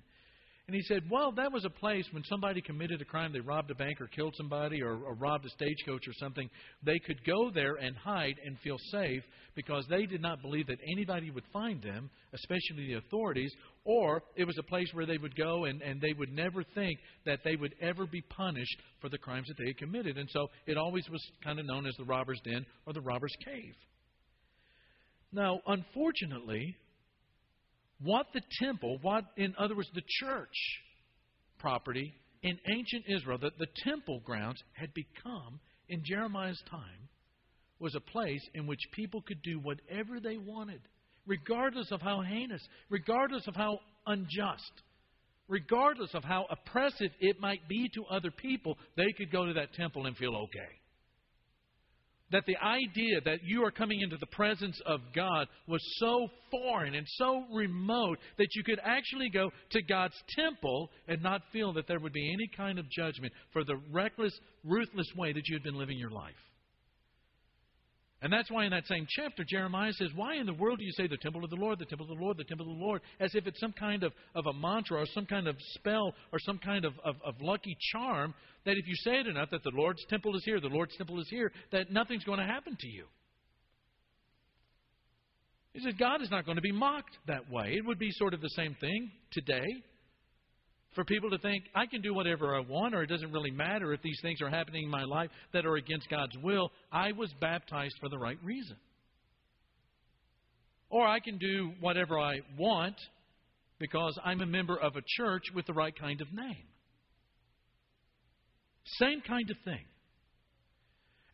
And 0.66 0.76
he 0.76 0.82
said, 0.84 1.04
Well, 1.12 1.34
that 1.34 1.52
was 1.52 1.66
a 1.66 1.70
place 1.70 2.06
when 2.12 2.24
somebody 2.24 2.62
committed 2.62 3.02
a 3.02 3.06
crime, 3.06 3.34
they 3.34 3.42
robbed 3.42 3.70
a 3.72 3.76
bank 3.76 4.00
or 4.00 4.08
killed 4.08 4.34
somebody 4.38 4.82
or, 4.82 4.96
or, 4.96 5.14
robbed 5.14 5.46
a 5.46 5.50
stagecoach 5.50 6.08
or 6.08 6.14
something, 6.20 6.50
they 6.84 7.00
could 7.00 7.24
go 7.26 7.52
there 7.52 7.76
and 7.76 7.98
hide 7.98 8.36
and 8.46 8.58
feel 8.60 8.78
safe 8.90 9.24
because 9.56 9.86
they 9.90 10.06
did 10.06 10.22
not 10.22 10.42
believe 10.42 10.68
that 10.68 10.80
anybody 10.90 11.32
would 11.32 11.44
find 11.52 11.82
them, 11.82 12.10
especially 12.34 12.88
the 12.88 12.94
authorities, 12.94 13.52
or 13.84 14.24
it 14.38 14.46
was 14.46 14.58
a 14.58 14.64
place 14.64 14.88
where 14.94 15.06
they 15.06 15.18
would 15.18 15.36
go 15.36 15.66
and, 15.66 15.82
and 15.82 16.00
they 16.00 16.14
would 16.14 16.32
never 16.32 16.64
think 16.74 16.98
that 17.26 17.40
they 17.44 17.58
would 17.58 17.76
ever 17.82 18.06
be 18.06 18.22
punished 18.22 18.78
for 19.02 19.10
the 19.10 19.18
crimes 19.18 19.48
that 19.50 19.58
they 19.58 19.68
had 19.68 19.78
committed. 19.78 20.18
And 20.18 20.30
so 20.32 20.48
it 20.66 20.78
always 20.78 21.08
was 21.10 21.22
kind 21.44 21.60
of 21.60 21.66
known 21.66 21.86
as 21.86 21.94
the 21.98 22.06
robber's 22.06 22.40
den 22.46 22.66
or 22.86 22.94
the 22.94 23.02
robber's 23.02 23.36
cave. 23.44 23.76
Now, 25.34 25.62
unfortunately, 25.66 26.76
what 28.02 28.28
the 28.34 28.42
temple, 28.60 29.00
what, 29.02 29.26
in 29.36 29.56
other 29.58 29.76
words, 29.76 29.90
the 29.96 30.04
church 30.22 30.56
property 31.58 32.14
in 32.44 32.60
ancient 32.72 33.06
Israel, 33.08 33.40
that 33.40 33.58
the 33.58 33.68
temple 33.84 34.22
grounds 34.24 34.62
had 34.74 34.94
become 34.94 35.60
in 35.90 36.04
Jeremiah's 36.06 36.62
time, 36.70 37.10
was 37.80 37.96
a 37.96 38.12
place 38.12 38.42
in 38.54 38.68
which 38.68 38.80
people 38.94 39.22
could 39.22 39.42
do 39.42 39.60
whatever 39.60 40.20
they 40.20 40.38
wanted, 40.38 40.82
regardless 41.26 41.92
of 41.92 42.02
how 42.02 42.22
heinous, 42.22 42.62
regardless 42.90 43.48
of 43.48 43.56
how 43.56 43.80
unjust. 44.06 44.72
regardless 45.48 46.14
of 46.14 46.24
how 46.24 46.46
oppressive 46.50 47.12
it 47.20 47.40
might 47.40 47.68
be 47.68 47.90
to 47.94 48.06
other 48.06 48.32
people, 48.32 48.78
they 48.96 49.12
could 49.18 49.32
go 49.32 49.46
to 49.46 49.54
that 49.54 49.74
temple 49.74 50.06
and 50.06 50.16
feel 50.18 50.36
okay. 50.36 50.72
That 52.34 52.46
the 52.48 52.58
idea 52.58 53.22
that 53.26 53.44
you 53.44 53.64
are 53.64 53.72
coming 53.72 54.02
into 54.02 54.18
the 54.18 54.26
presence 54.26 54.82
of 54.88 55.02
God 55.16 55.48
was 55.68 55.82
so 56.00 56.28
foreign 56.50 56.96
and 56.96 57.08
so 57.08 57.46
remote 57.54 58.18
that 58.40 58.56
you 58.56 58.64
could 58.64 58.80
actually 58.84 59.30
go 59.30 59.52
to 59.70 59.82
God's 59.84 60.16
temple 60.36 60.90
and 61.08 61.22
not 61.22 61.44
feel 61.54 61.72
that 61.74 61.88
there 61.88 62.00
would 62.00 62.12
be 62.12 62.34
any 62.34 62.50
kind 62.58 62.80
of 62.80 62.90
judgment 62.90 63.32
for 63.52 63.64
the 63.64 63.80
reckless, 63.92 64.34
ruthless 64.66 65.08
way 65.16 65.32
that 65.32 65.48
you 65.48 65.56
had 65.56 65.64
been 65.64 65.78
living 65.78 66.00
your 66.00 66.10
life. 66.10 66.34
And 68.24 68.32
that's 68.32 68.50
why 68.50 68.64
in 68.64 68.72
that 68.72 68.88
same 68.88 69.06
chapter, 69.10 69.44
Jeremiah 69.46 69.92
says, 69.92 70.08
Why 70.16 70.36
in 70.36 70.46
the 70.46 70.54
world 70.54 70.80
do 70.80 70.86
you 70.86 70.94
say 70.94 71.08
the 71.08 71.18
temple 71.18 71.44
of 71.44 71.50
the 71.50 71.58
Lord, 71.58 71.78
the 71.78 71.86
temple 71.86 72.10
of 72.10 72.18
the 72.18 72.24
Lord, 72.24 72.38
the 72.38 72.46
temple 72.46 72.72
of 72.72 72.78
the 72.78 72.84
Lord, 72.84 73.02
as 73.20 73.36
if 73.36 73.46
it's 73.46 73.60
some 73.60 73.74
kind 73.74 74.02
of, 74.02 74.14
of 74.34 74.46
a 74.46 74.54
mantra 74.54 75.02
or 75.02 75.06
some 75.14 75.26
kind 75.26 75.46
of 75.46 75.58
spell 75.76 76.16
or 76.32 76.40
some 76.40 76.58
kind 76.58 76.86
of, 76.86 76.94
of, 77.04 77.16
of 77.26 77.36
lucky 77.42 77.76
charm 77.92 78.34
that 78.66 78.78
if 78.78 78.88
you 78.88 78.96
say 79.04 79.20
it 79.20 79.28
enough, 79.28 79.50
that 79.52 79.62
the 79.64 79.74
Lord's 79.76 80.06
temple 80.10 80.38
is 80.38 80.44
here, 80.46 80.62
the 80.62 80.68
Lord's 80.68 80.96
temple 80.96 81.20
is 81.20 81.28
here, 81.30 81.52
that 81.74 81.92
nothing's 81.92 82.24
going 82.24 82.40
to 82.40 82.46
happen 82.46 82.78
to 82.80 82.88
you. 82.88 83.08
He 85.74 85.82
says, 85.82 85.94
God 86.00 86.22
is 86.22 86.32
not 86.32 86.46
going 86.46 86.56
to 86.56 86.62
be 86.62 86.72
mocked 86.72 87.18
that 87.28 87.52
way. 87.52 87.74
It 87.76 87.86
would 87.86 88.00
be 88.00 88.12
sort 88.12 88.34
of 88.34 88.40
the 88.40 88.52
same 88.56 88.78
thing 88.80 89.12
today 89.34 89.68
for 90.96 91.04
people 91.04 91.30
to 91.30 91.38
think, 91.40 91.66
I 91.76 91.86
can 91.86 92.02
do 92.02 92.14
whatever 92.14 92.56
I 92.56 92.60
want, 92.60 92.94
or 92.94 93.04
it 93.04 93.08
doesn't 93.08 93.32
really 93.32 93.52
matter 93.52 93.94
if 93.94 94.02
these 94.02 94.20
things 94.22 94.42
are 94.42 94.50
happening 94.50 94.84
in 94.84 94.90
my 94.90 95.04
life 95.04 95.30
that 95.54 95.66
are 95.66 95.76
against 95.76 96.10
God's 96.10 96.38
will. 96.42 96.72
I 96.92 97.12
was 97.12 97.32
baptized 97.42 97.96
for 98.00 98.10
the 98.10 98.18
right 98.18 98.38
reason. 98.44 98.78
Or 100.90 101.08
I 101.08 101.20
can 101.20 101.38
do 101.38 101.72
whatever 101.80 102.20
I 102.20 102.36
want 102.58 102.96
because 103.80 104.18
I'm 104.24 104.42
a 104.42 104.46
member 104.46 104.78
of 104.78 104.96
a 104.96 105.02
church 105.18 105.44
with 105.56 105.66
the 105.66 105.74
right 105.74 105.98
kind 105.98 106.22
of 106.22 106.32
name. 106.32 106.66
Same 109.00 109.22
kind 109.22 109.50
of 109.50 109.58
thing. 109.66 109.86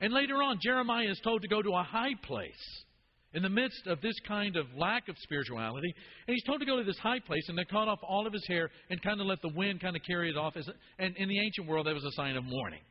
And 0.01 0.13
later 0.13 0.35
on, 0.35 0.59
Jeremiah 0.63 1.09
is 1.09 1.19
told 1.23 1.41
to 1.41 1.47
go 1.47 1.61
to 1.61 1.71
a 1.71 1.83
high 1.83 2.13
place 2.23 2.83
in 3.33 3.43
the 3.43 3.49
midst 3.49 3.85
of 3.87 4.01
this 4.01 4.15
kind 4.27 4.55
of 4.55 4.65
lack 4.75 5.07
of 5.07 5.15
spirituality. 5.19 5.93
And 6.27 6.33
he's 6.33 6.43
told 6.43 6.59
to 6.59 6.65
go 6.65 6.77
to 6.77 6.83
this 6.83 6.97
high 6.97 7.19
place 7.19 7.47
and 7.47 7.57
they 7.57 7.65
cut 7.65 7.87
off 7.87 7.99
all 8.01 8.25
of 8.25 8.33
his 8.33 8.45
hair 8.47 8.69
and 8.89 9.01
kind 9.01 9.21
of 9.21 9.27
let 9.27 9.41
the 9.41 9.49
wind 9.49 9.81
kind 9.81 9.95
of 9.95 10.01
carry 10.03 10.29
it 10.29 10.37
off. 10.37 10.57
As, 10.57 10.67
and 10.97 11.15
in 11.17 11.29
the 11.29 11.39
ancient 11.39 11.67
world, 11.67 11.87
that 11.87 11.93
was 11.93 12.05
a 12.05 12.11
sign 12.13 12.35
of 12.35 12.43
mourning. 12.43 12.81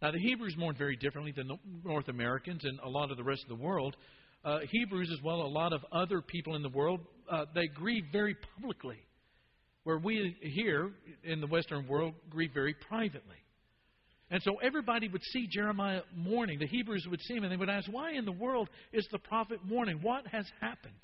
Now, 0.00 0.10
the 0.10 0.18
Hebrews 0.18 0.56
mourned 0.58 0.78
very 0.78 0.96
differently 0.96 1.32
than 1.32 1.48
the 1.48 1.56
North 1.84 2.08
Americans 2.08 2.64
and 2.64 2.78
a 2.80 2.88
lot 2.88 3.10
of 3.10 3.16
the 3.16 3.24
rest 3.24 3.42
of 3.42 3.56
the 3.56 3.62
world. 3.62 3.96
Uh, 4.44 4.58
Hebrews, 4.70 5.08
as 5.12 5.22
well, 5.22 5.42
a 5.42 5.46
lot 5.46 5.72
of 5.72 5.84
other 5.92 6.20
people 6.20 6.56
in 6.56 6.62
the 6.62 6.68
world, 6.68 7.00
uh, 7.30 7.44
they 7.54 7.68
grieve 7.68 8.04
very 8.10 8.36
publicly, 8.56 8.98
where 9.84 9.98
we 9.98 10.36
here 10.42 10.90
in 11.22 11.40
the 11.40 11.46
Western 11.46 11.86
world 11.86 12.14
grieve 12.28 12.50
very 12.52 12.74
privately. 12.74 13.36
And 14.32 14.42
so 14.42 14.56
everybody 14.62 15.08
would 15.08 15.22
see 15.24 15.46
Jeremiah 15.46 16.00
mourning. 16.16 16.58
The 16.58 16.66
Hebrews 16.66 17.06
would 17.10 17.20
see 17.20 17.34
him 17.34 17.44
and 17.44 17.52
they 17.52 17.56
would 17.58 17.68
ask, 17.68 17.86
Why 17.92 18.12
in 18.12 18.24
the 18.24 18.32
world 18.32 18.70
is 18.90 19.06
the 19.12 19.18
prophet 19.18 19.58
mourning? 19.62 19.98
What 20.00 20.26
has 20.26 20.46
happened? 20.58 20.94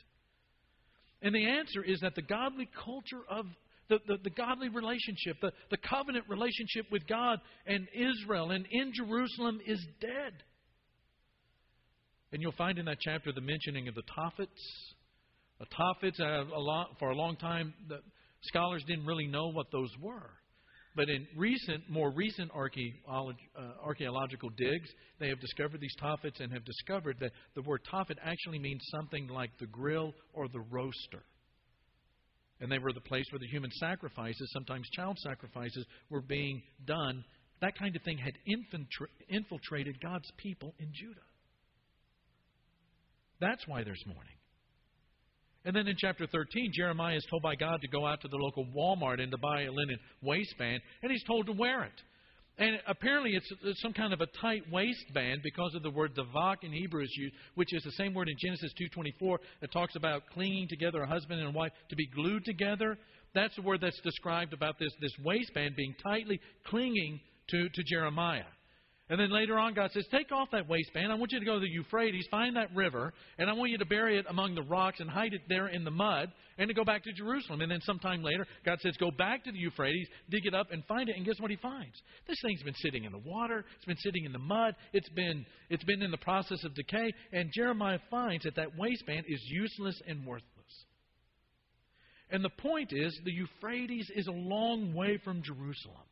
And 1.21 1.35
the 1.35 1.47
answer 1.47 1.85
is 1.85 2.01
that 2.01 2.14
the 2.14 2.23
godly 2.23 2.71
culture 2.85 3.21
of 3.29 3.45
the, 3.91 3.99
the, 4.07 4.17
the, 4.25 4.31
godly 4.31 4.71
relationship, 4.71 5.37
the, 5.43 5.53
the 5.71 5.77
covenant 5.77 6.25
relationship 6.29 6.87
with 6.91 7.07
God 7.07 7.38
and 7.67 7.87
Israel 7.95 8.51
and 8.51 8.67
in 8.71 8.93
Jerusalem 8.95 9.61
is 9.67 9.85
dead. 10.01 10.33
And 12.33 12.41
you'll 12.41 12.53
find 12.53 12.79
in 12.79 12.87
that 12.87 12.99
chapter 13.01 13.31
the 13.33 13.43
mentioning 13.43 13.88
of 13.88 13.95
the 13.95 14.03
Tophets. 14.14 14.95
The 15.61 15.67
Tophets, 15.77 16.19
uh, 16.19 16.45
a 16.55 16.61
lot, 16.61 16.97
for 16.99 17.11
a 17.11 17.17
long 17.17 17.37
time, 17.37 17.75
the 17.88 18.01
scholars 18.43 18.85
didn't 18.87 19.05
really 19.05 19.27
know 19.27 19.49
what 19.49 19.71
those 19.71 19.91
were. 20.01 20.31
But 20.99 21.09
in 21.11 21.29
recent, 21.37 21.89
more 21.89 22.11
recent 22.11 22.51
uh, 22.51 23.63
archaeological 23.85 24.51
digs, 24.57 24.89
they 25.21 25.29
have 25.29 25.39
discovered 25.39 25.81
these 25.81 25.95
tophets 26.01 26.41
and 26.41 26.53
have 26.53 26.65
discovered 26.65 27.19
that 27.21 27.31
the 27.55 27.63
word 27.63 27.83
tophet 27.89 28.17
actually 28.21 28.59
means 28.59 28.83
something 28.91 29.29
like 29.29 29.53
the 29.61 29.67
grill 29.67 30.13
or 30.35 30.49
the 30.49 30.59
roaster. 30.59 31.23
And 32.61 32.69
they 32.69 32.81
were 32.81 32.93
the 32.93 33.01
place 33.01 33.27
where 33.31 33.39
the 33.39 33.47
human 33.47 33.71
sacrifices, 33.79 34.51
sometimes 34.53 34.89
child 34.91 35.17
sacrifices, 35.21 35.87
were 36.11 36.21
being 36.21 36.65
done. 36.85 37.23
That 37.61 37.79
kind 37.79 37.95
of 37.95 38.03
thing 38.03 38.19
had 38.19 38.35
infiltrated 39.29 40.01
God's 40.03 40.29
people 40.37 40.75
in 40.81 40.89
Judah. 40.93 41.21
That's 43.41 43.65
why 43.69 43.85
there's 43.85 44.03
mourning. 44.05 44.38
And 45.64 45.75
then 45.75 45.87
in 45.87 45.97
chapter 45.99 46.27
13, 46.27 46.73
Jeremiah 46.75 47.16
is 47.16 47.27
told 47.29 47.42
by 47.42 47.57
God 47.57 47.81
to 47.81 47.88
go 47.88 48.07
out 48.07 48.21
to 48.23 48.29
the 48.29 48.37
local 48.37 48.66
Walmart 48.66 49.21
and 49.21 49.31
to 49.33 49.38
buy 49.38 49.62
a 49.62 49.73
linen 49.73 49.99
waistband, 50.23 50.81
and 51.03 51.11
he's 51.11 51.25
told 51.25 51.47
to 51.47 51.53
wear 51.53 51.85
it. 51.85 52.01
And 52.59 52.81
apparently, 52.88 53.33
it's, 53.35 53.49
it's 53.62 53.81
some 53.81 53.92
kind 53.92 54.12
of 54.12 54.21
a 54.21 54.27
tight 54.40 54.62
waistband 54.73 55.42
because 55.44 55.75
of 55.77 55.83
the 55.85 55.90
word 55.90 56.16
davak 56.16 56.57
in 56.62 56.73
Hebrew 56.73 57.05
is 57.05 57.14
used, 57.16 57.35
which 57.55 57.73
is 57.73 57.85
the 57.85 57.92
same 57.92 58.14
word 58.14 58.29
in 58.29 58.37
Genesis 58.37 58.73
2:24 58.81 59.38
that 59.61 59.71
talks 59.73 59.94
about 59.94 60.23
clinging 60.33 60.66
together, 60.68 61.03
a 61.03 61.07
husband 61.07 61.40
and 61.40 61.55
wife 61.55 61.71
to 61.90 61.97
be 61.97 62.09
glued 62.09 62.44
together. 62.44 62.99
That's 63.33 63.55
the 63.55 63.62
word 63.62 63.81
that's 63.81 64.01
described 64.01 64.53
about 64.53 64.77
this 64.81 64.90
this 65.01 65.12
waistband 65.25 65.77
being 65.77 65.94
tightly 66.03 66.40
clinging 66.66 67.21
to 67.51 67.68
to 67.68 67.83
Jeremiah. 67.85 68.42
And 69.11 69.18
then 69.18 69.31
later 69.31 69.59
on, 69.59 69.73
God 69.73 69.90
says, 69.92 70.05
Take 70.11 70.33
off 70.33 70.51
that 70.53 70.68
waistband. 70.68 71.11
I 71.11 71.14
want 71.14 71.33
you 71.33 71.38
to 71.38 71.44
go 71.44 71.55
to 71.55 71.61
the 71.61 71.71
Euphrates, 71.71 72.27
find 72.31 72.57
that 72.57 72.75
river, 72.75 73.14
and 73.38 73.49
I 73.49 73.55
want 73.55 73.71
you 73.71 73.79
to 73.79 73.87
bury 73.87 74.18
it 74.18 74.27
among 74.29 74.55
the 74.55 74.62
rocks 74.62 75.01
and 75.01 75.09
hide 75.09 75.33
it 75.33 75.40
there 75.49 75.68
in 75.68 75.83
the 75.83 75.90
mud, 75.90 76.31
and 76.59 76.68
to 76.68 76.75
go 76.75 76.85
back 76.85 77.05
to 77.05 77.12
Jerusalem. 77.12 77.62
And 77.62 77.71
then 77.71 77.81
sometime 77.83 78.23
later, 78.23 78.47
God 78.66 78.79
says, 78.81 78.97
Go 78.99 79.11
back 79.11 79.44
to 79.44 79.53
the 79.53 79.59
Euphrates, 79.59 80.09
dig 80.29 80.44
it 80.44 80.55
up, 80.55 80.66
and 80.73 80.85
find 80.85 81.09
it. 81.09 81.16
And 81.16 81.25
guess 81.25 81.40
what 81.40 81.51
he 81.51 81.57
finds? 81.57 81.94
This 82.27 82.37
thing's 82.42 82.62
been 82.62 82.75
sitting 82.75 83.05
in 83.05 83.12
the 83.12 83.18
water, 83.18 83.64
it's 83.77 83.87
been 83.87 83.97
sitting 83.97 84.27
in 84.27 84.33
the 84.33 84.38
mud, 84.38 84.75
it's 84.92 85.09
been, 85.11 85.47
it's 85.71 85.85
been 85.85 86.03
in 86.03 86.11
the 86.11 86.18
process 86.18 86.62
of 86.64 86.75
decay. 86.75 87.11
And 87.33 87.51
Jeremiah 87.55 88.01
finds 88.11 88.44
that 88.44 88.57
that 88.57 88.77
waistband 88.77 89.25
is 89.27 89.40
useless 89.49 89.99
and 90.07 90.27
worthless. 90.27 90.49
And 92.31 92.44
the 92.44 92.51
point 92.51 92.90
is, 92.92 93.18
the 93.25 93.33
Euphrates 93.33 94.11
is 94.14 94.27
a 94.27 94.33
long 94.33 94.92
way 94.92 95.18
from 95.25 95.42
Jerusalem. 95.42 96.08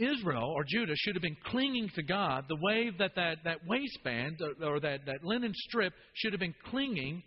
Israel 0.00 0.52
or 0.54 0.64
Judah 0.66 0.94
should 0.96 1.14
have 1.14 1.22
been 1.22 1.36
clinging 1.46 1.88
to 1.94 2.02
God 2.02 2.46
the 2.48 2.56
way 2.56 2.90
that 2.98 3.14
that, 3.16 3.38
that 3.44 3.66
waistband 3.66 4.40
uh, 4.40 4.66
or 4.66 4.80
that, 4.80 5.06
that 5.06 5.24
linen 5.24 5.52
strip 5.54 5.92
should 6.14 6.32
have 6.32 6.40
been 6.40 6.54
clinging 6.70 7.22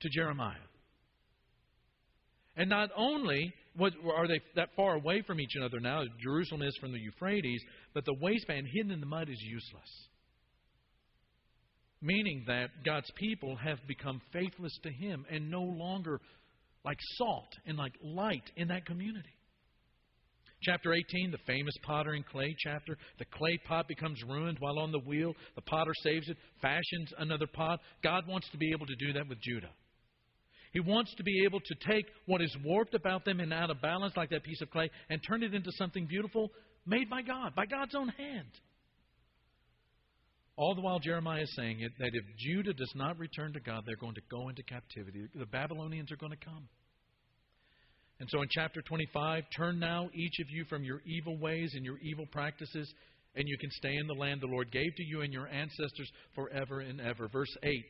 to 0.00 0.08
Jeremiah. 0.10 0.56
And 2.56 2.68
not 2.68 2.90
only 2.96 3.52
what, 3.76 3.92
are 4.12 4.26
they 4.26 4.40
that 4.56 4.70
far 4.74 4.94
away 4.94 5.22
from 5.22 5.40
each 5.40 5.54
other 5.62 5.78
now, 5.78 6.02
Jerusalem 6.20 6.62
is 6.62 6.76
from 6.80 6.92
the 6.92 6.98
Euphrates, 6.98 7.62
but 7.94 8.04
the 8.04 8.14
waistband 8.20 8.66
hidden 8.72 8.90
in 8.90 9.00
the 9.00 9.06
mud 9.06 9.28
is 9.28 9.40
useless. 9.40 10.08
Meaning 12.02 12.44
that 12.48 12.70
God's 12.84 13.10
people 13.16 13.56
have 13.56 13.78
become 13.86 14.20
faithless 14.32 14.76
to 14.82 14.90
Him 14.90 15.24
and 15.30 15.50
no 15.50 15.62
longer 15.62 16.20
like 16.84 16.98
salt 17.16 17.52
and 17.66 17.76
like 17.76 17.92
light 18.02 18.50
in 18.56 18.68
that 18.68 18.86
community. 18.86 19.37
Chapter 20.62 20.92
18, 20.92 21.30
the 21.30 21.38
famous 21.46 21.74
potter 21.84 22.12
and 22.12 22.26
clay 22.26 22.54
chapter. 22.58 22.96
The 23.18 23.24
clay 23.26 23.58
pot 23.66 23.86
becomes 23.86 24.20
ruined 24.28 24.58
while 24.58 24.78
on 24.78 24.90
the 24.90 24.98
wheel. 24.98 25.34
The 25.54 25.62
potter 25.62 25.92
saves 26.02 26.28
it, 26.28 26.36
fashions 26.60 27.12
another 27.18 27.46
pot. 27.46 27.80
God 28.02 28.26
wants 28.26 28.48
to 28.50 28.58
be 28.58 28.72
able 28.72 28.86
to 28.86 28.96
do 28.96 29.12
that 29.12 29.28
with 29.28 29.40
Judah. 29.40 29.70
He 30.72 30.80
wants 30.80 31.14
to 31.14 31.22
be 31.22 31.44
able 31.44 31.60
to 31.60 31.74
take 31.88 32.06
what 32.26 32.42
is 32.42 32.54
warped 32.64 32.94
about 32.94 33.24
them 33.24 33.40
and 33.40 33.52
out 33.52 33.70
of 33.70 33.80
balance, 33.80 34.14
like 34.16 34.30
that 34.30 34.42
piece 34.42 34.60
of 34.60 34.70
clay, 34.70 34.90
and 35.08 35.20
turn 35.26 35.42
it 35.42 35.54
into 35.54 35.70
something 35.72 36.06
beautiful 36.06 36.50
made 36.86 37.08
by 37.08 37.22
God, 37.22 37.54
by 37.54 37.66
God's 37.66 37.94
own 37.94 38.08
hand. 38.08 38.50
All 40.56 40.74
the 40.74 40.80
while, 40.80 40.98
Jeremiah 40.98 41.42
is 41.42 41.54
saying 41.54 41.80
it 41.80 41.92
that 41.98 42.10
if 42.12 42.24
Judah 42.36 42.72
does 42.72 42.92
not 42.96 43.16
return 43.18 43.52
to 43.52 43.60
God, 43.60 43.84
they're 43.86 43.96
going 43.96 44.16
to 44.16 44.20
go 44.28 44.48
into 44.48 44.62
captivity. 44.64 45.28
The 45.34 45.46
Babylonians 45.46 46.10
are 46.10 46.16
going 46.16 46.32
to 46.32 46.44
come. 46.44 46.68
And 48.20 48.28
so 48.30 48.42
in 48.42 48.48
chapter 48.50 48.82
25, 48.82 49.44
turn 49.56 49.78
now 49.78 50.08
each 50.12 50.40
of 50.40 50.50
you 50.50 50.64
from 50.64 50.82
your 50.82 51.00
evil 51.06 51.36
ways 51.38 51.72
and 51.74 51.84
your 51.84 51.98
evil 51.98 52.26
practices, 52.26 52.92
and 53.36 53.46
you 53.46 53.56
can 53.58 53.70
stay 53.70 53.94
in 53.96 54.06
the 54.06 54.14
land 54.14 54.40
the 54.40 54.46
Lord 54.46 54.72
gave 54.72 54.94
to 54.96 55.04
you 55.04 55.20
and 55.20 55.32
your 55.32 55.48
ancestors 55.48 56.10
forever 56.34 56.80
and 56.80 57.00
ever. 57.00 57.28
Verse 57.28 57.56
8. 57.62 57.84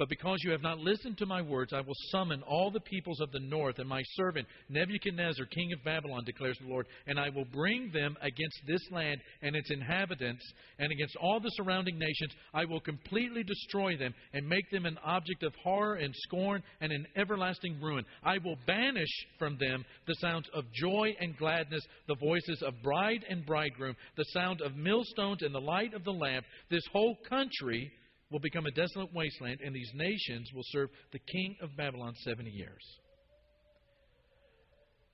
But 0.00 0.08
because 0.08 0.38
you 0.42 0.50
have 0.52 0.62
not 0.62 0.78
listened 0.78 1.18
to 1.18 1.26
my 1.26 1.42
words, 1.42 1.74
I 1.74 1.82
will 1.82 1.92
summon 2.10 2.42
all 2.44 2.70
the 2.70 2.80
peoples 2.80 3.20
of 3.20 3.32
the 3.32 3.38
north 3.38 3.78
and 3.78 3.86
my 3.86 4.00
servant 4.14 4.46
Nebuchadnezzar, 4.70 5.44
king 5.44 5.74
of 5.74 5.84
Babylon, 5.84 6.24
declares 6.24 6.56
the 6.58 6.68
Lord, 6.68 6.86
and 7.06 7.20
I 7.20 7.28
will 7.28 7.44
bring 7.44 7.90
them 7.92 8.16
against 8.22 8.62
this 8.66 8.80
land 8.90 9.20
and 9.42 9.54
its 9.54 9.70
inhabitants 9.70 10.42
and 10.78 10.90
against 10.90 11.16
all 11.16 11.38
the 11.38 11.50
surrounding 11.50 11.98
nations. 11.98 12.32
I 12.54 12.64
will 12.64 12.80
completely 12.80 13.42
destroy 13.42 13.98
them 13.98 14.14
and 14.32 14.48
make 14.48 14.70
them 14.70 14.86
an 14.86 14.96
object 15.04 15.42
of 15.42 15.54
horror 15.62 15.96
and 15.96 16.14
scorn 16.16 16.62
and 16.80 16.92
an 16.92 17.06
everlasting 17.14 17.78
ruin. 17.78 18.06
I 18.24 18.38
will 18.38 18.56
banish 18.66 19.26
from 19.38 19.58
them 19.58 19.84
the 20.06 20.14
sounds 20.14 20.48
of 20.54 20.64
joy 20.72 21.14
and 21.20 21.36
gladness, 21.36 21.84
the 22.08 22.16
voices 22.16 22.62
of 22.66 22.72
bride 22.82 23.26
and 23.28 23.44
bridegroom, 23.44 23.96
the 24.16 24.24
sound 24.32 24.62
of 24.62 24.76
millstones 24.76 25.42
and 25.42 25.54
the 25.54 25.60
light 25.60 25.92
of 25.92 26.04
the 26.04 26.10
lamp. 26.10 26.46
This 26.70 26.86
whole 26.90 27.18
country 27.28 27.92
will 28.30 28.40
become 28.40 28.66
a 28.66 28.70
desolate 28.70 29.12
wasteland, 29.12 29.60
and 29.64 29.74
these 29.74 29.90
nations 29.94 30.50
will 30.54 30.64
serve 30.66 30.90
the 31.12 31.18
king 31.18 31.56
of 31.62 31.76
Babylon 31.76 32.14
70 32.24 32.50
years. 32.50 32.82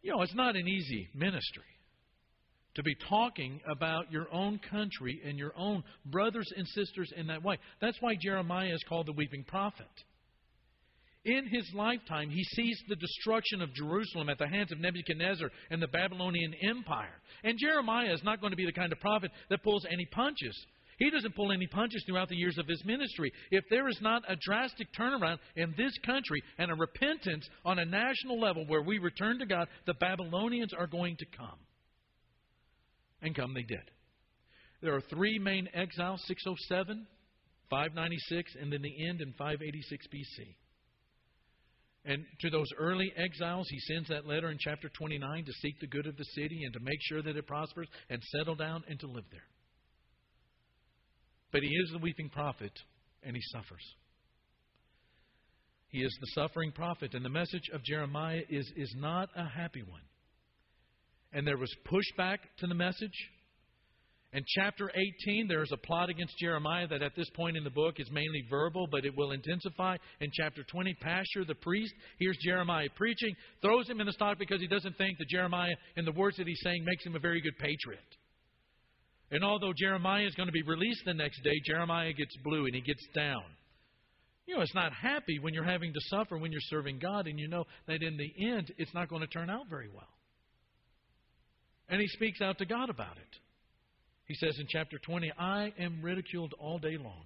You 0.03 0.13
know, 0.13 0.23
it's 0.23 0.35
not 0.35 0.57
an 0.57 0.69
easy 0.69 1.09
ministry 1.15 1.65
to 2.77 2.83
be 2.83 2.95
talking 3.09 3.61
about 3.69 4.13
your 4.13 4.33
own 4.33 4.61
country 4.71 5.21
and 5.25 5.39
your 5.39 5.53
own 5.57 5.83
brothers 6.05 6.47
and 6.57 6.69
sisters 6.69 7.11
in 7.17 7.27
that 7.29 7.43
way. 7.43 7.59
That's 7.81 7.97
why 8.01 8.17
Jeremiah 8.21 8.73
is 8.73 8.85
called 8.89 9.07
the 9.07 9.13
weeping 9.13 9.45
prophet. 9.45 9.87
In 11.25 11.49
his 11.49 11.69
lifetime, 11.75 12.31
he 12.31 12.45
sees 12.45 12.81
the 12.89 12.95
destruction 12.95 13.61
of 13.61 13.75
Jerusalem 13.75 14.29
at 14.29 14.39
the 14.39 14.47
hands 14.47 14.71
of 14.71 14.79
Nebuchadnezzar 14.79 15.51
and 15.71 15.83
the 15.83 15.89
Babylonian 15.89 16.55
Empire. 16.63 17.21
And 17.43 17.59
Jeremiah 17.59 18.13
is 18.13 18.23
not 18.23 18.41
going 18.41 18.53
to 18.53 18.57
be 18.57 18.67
the 18.67 18.73
kind 18.73 18.93
of 18.93 19.01
prophet 19.01 19.33
that 19.51 19.65
pulls 19.65 19.85
any 19.91 20.07
punches. 20.13 20.57
He 20.99 21.11
doesn't 21.11 21.35
pull 21.35 21.53
any 21.53 21.67
punches 21.67 22.03
throughout 22.07 22.29
the 22.29 22.37
years 22.37 22.57
of 22.59 22.67
his 22.67 22.83
ministry. 22.85 23.31
If 23.51 23.65
there 23.69 23.89
is 23.89 23.99
not 24.01 24.23
a 24.29 24.37
drastic 24.41 24.89
turnaround 24.99 25.39
in 25.55 25.75
this 25.77 25.93
country 26.05 26.43
and 26.59 26.71
a 26.71 26.75
repentance 26.75 27.47
on 27.65 27.79
a 27.79 27.85
national 27.85 28.41
level 28.41 28.65
where 28.67 28.83
we 28.83 28.99
return 28.99 29.39
to 29.41 29.47
God, 29.47 29.69
the 29.87 29.95
Babylonians 29.95 30.73
are 30.73 30.87
going 30.87 31.17
to 31.19 31.27
come. 31.37 31.59
And 33.21 33.35
come 33.35 33.53
they 33.53 33.63
did. 33.63 33.91
There 34.81 34.95
are 34.95 35.03
three 35.03 35.39
main 35.39 35.69
exiles 35.75 36.23
607, 36.27 37.07
596, 37.69 38.53
and 38.61 38.73
then 38.73 38.83
the 38.83 39.09
end 39.09 39.21
in 39.21 39.33
586 39.33 40.07
BC. 40.07 40.55
And 42.07 42.25
to 42.41 42.51
those 42.51 42.69
early 42.79 43.13
exiles, 43.17 43.67
he 43.69 43.81
sends 43.81 44.09
that 44.09 44.27
letter 44.27 44.51
in 44.51 44.59
chapter 44.61 44.89
29 44.97 45.45
to 45.45 45.53
seek 45.61 45.79
the 45.81 45.89
good 45.89 46.07
of 46.07 46.17
the 46.17 46.25
city 46.37 46.63
and 46.65 46.73
to 46.73 46.81
make 46.81 46.99
sure 47.03 47.21
that 47.21 47.37
it 47.37 47.47
prospers 47.47 47.89
and 48.09 48.23
settle 48.37 48.55
down 48.55 48.85
and 48.89 48.99
to 49.01 49.09
live 49.09 49.25
there. 49.33 49.43
But 51.57 51.63
he 51.63 51.71
is 51.71 51.91
the 51.91 51.99
weeping 52.01 52.29
prophet, 52.29 52.73
and 53.23 53.35
he 53.35 53.41
suffers. 53.51 53.81
He 55.89 56.01
is 56.01 56.15
the 56.21 56.43
suffering 56.43 56.71
prophet, 56.71 57.15
and 57.15 57.25
the 57.25 57.31
message 57.31 57.71
of 57.73 57.83
Jeremiah 57.83 58.43
is, 58.51 58.71
is 58.77 58.95
not 58.99 59.31
a 59.35 59.49
happy 59.49 59.83
one. 59.83 60.03
And 61.33 61.47
there 61.47 61.57
was 61.57 61.75
pushback 61.87 62.41
to 62.59 62.67
the 62.67 62.75
message. 62.75 63.31
In 64.35 64.45
chapter 64.47 64.91
18, 65.25 65.49
there 65.49 65.63
is 65.63 65.73
a 65.73 65.79
plot 65.79 66.11
against 66.11 66.37
Jeremiah 66.37 66.89
that 66.89 67.01
at 67.01 67.17
this 67.17 67.31
point 67.31 67.57
in 67.57 67.65
the 67.65 67.71
book 67.71 67.95
is 68.01 68.11
mainly 68.13 68.45
verbal, 68.51 68.87
but 68.91 69.07
it 69.07 69.17
will 69.17 69.31
intensify. 69.31 69.97
In 70.21 70.29
chapter 70.35 70.63
20, 70.63 70.95
Pashhur, 71.03 71.47
the 71.47 71.55
priest, 71.55 71.95
hears 72.19 72.37
Jeremiah 72.45 72.89
preaching, 72.97 73.35
throws 73.63 73.89
him 73.89 74.01
in 74.01 74.07
the 74.07 74.13
stock 74.13 74.39
because 74.39 74.61
he 74.61 74.69
doesn't 74.69 74.99
think 74.99 75.17
that 75.17 75.29
Jeremiah, 75.31 75.75
in 75.97 76.05
the 76.05 76.13
words 76.13 76.37
that 76.37 76.47
he's 76.47 76.61
saying, 76.63 76.85
makes 76.85 77.07
him 77.07 77.17
a 77.17 77.19
very 77.19 77.41
good 77.41 77.57
patriot. 77.59 78.05
And 79.31 79.43
although 79.45 79.73
Jeremiah 79.77 80.25
is 80.25 80.35
going 80.35 80.49
to 80.49 80.53
be 80.53 80.63
released 80.63 81.03
the 81.05 81.15
next 81.15 81.43
day, 81.43 81.61
Jeremiah 81.65 82.13
gets 82.13 82.37
blue 82.45 82.67
and 82.67 82.75
he 82.75 82.81
gets 82.81 83.05
down. 83.15 83.43
You 84.47 84.57
know, 84.57 84.63
it's 84.63 84.75
not 84.75 84.93
happy 84.93 85.41
when 85.41 85.53
you're 85.53 85.65
having 85.65 85.93
to 85.93 86.01
suffer 86.03 86.39
when 86.39 86.53
you're 86.53 86.61
serving 86.63 87.01
God 87.01 87.27
and 87.27 87.39
you 87.39 87.49
know 87.49 87.65
that 87.89 88.03
in 88.03 88.17
the 88.17 88.47
end 88.47 88.73
it's 88.79 88.95
not 88.95 89.09
going 89.09 89.23
to 89.23 89.27
turn 89.27 89.51
out 89.51 89.69
very 89.69 89.89
well. 89.93 90.07
And 91.89 92.01
he 92.01 92.07
speaks 92.09 92.41
out 92.41 92.59
to 92.59 92.67
God 92.67 92.89
about 92.89 93.17
it. 93.17 93.41
He 94.27 94.35
says 94.35 94.57
in 94.59 94.67
chapter 94.69 94.99
20, 94.99 95.33
I 95.39 95.73
am 95.79 96.03
ridiculed 96.03 96.53
all 96.59 96.79
day 96.79 96.97
long, 96.97 97.23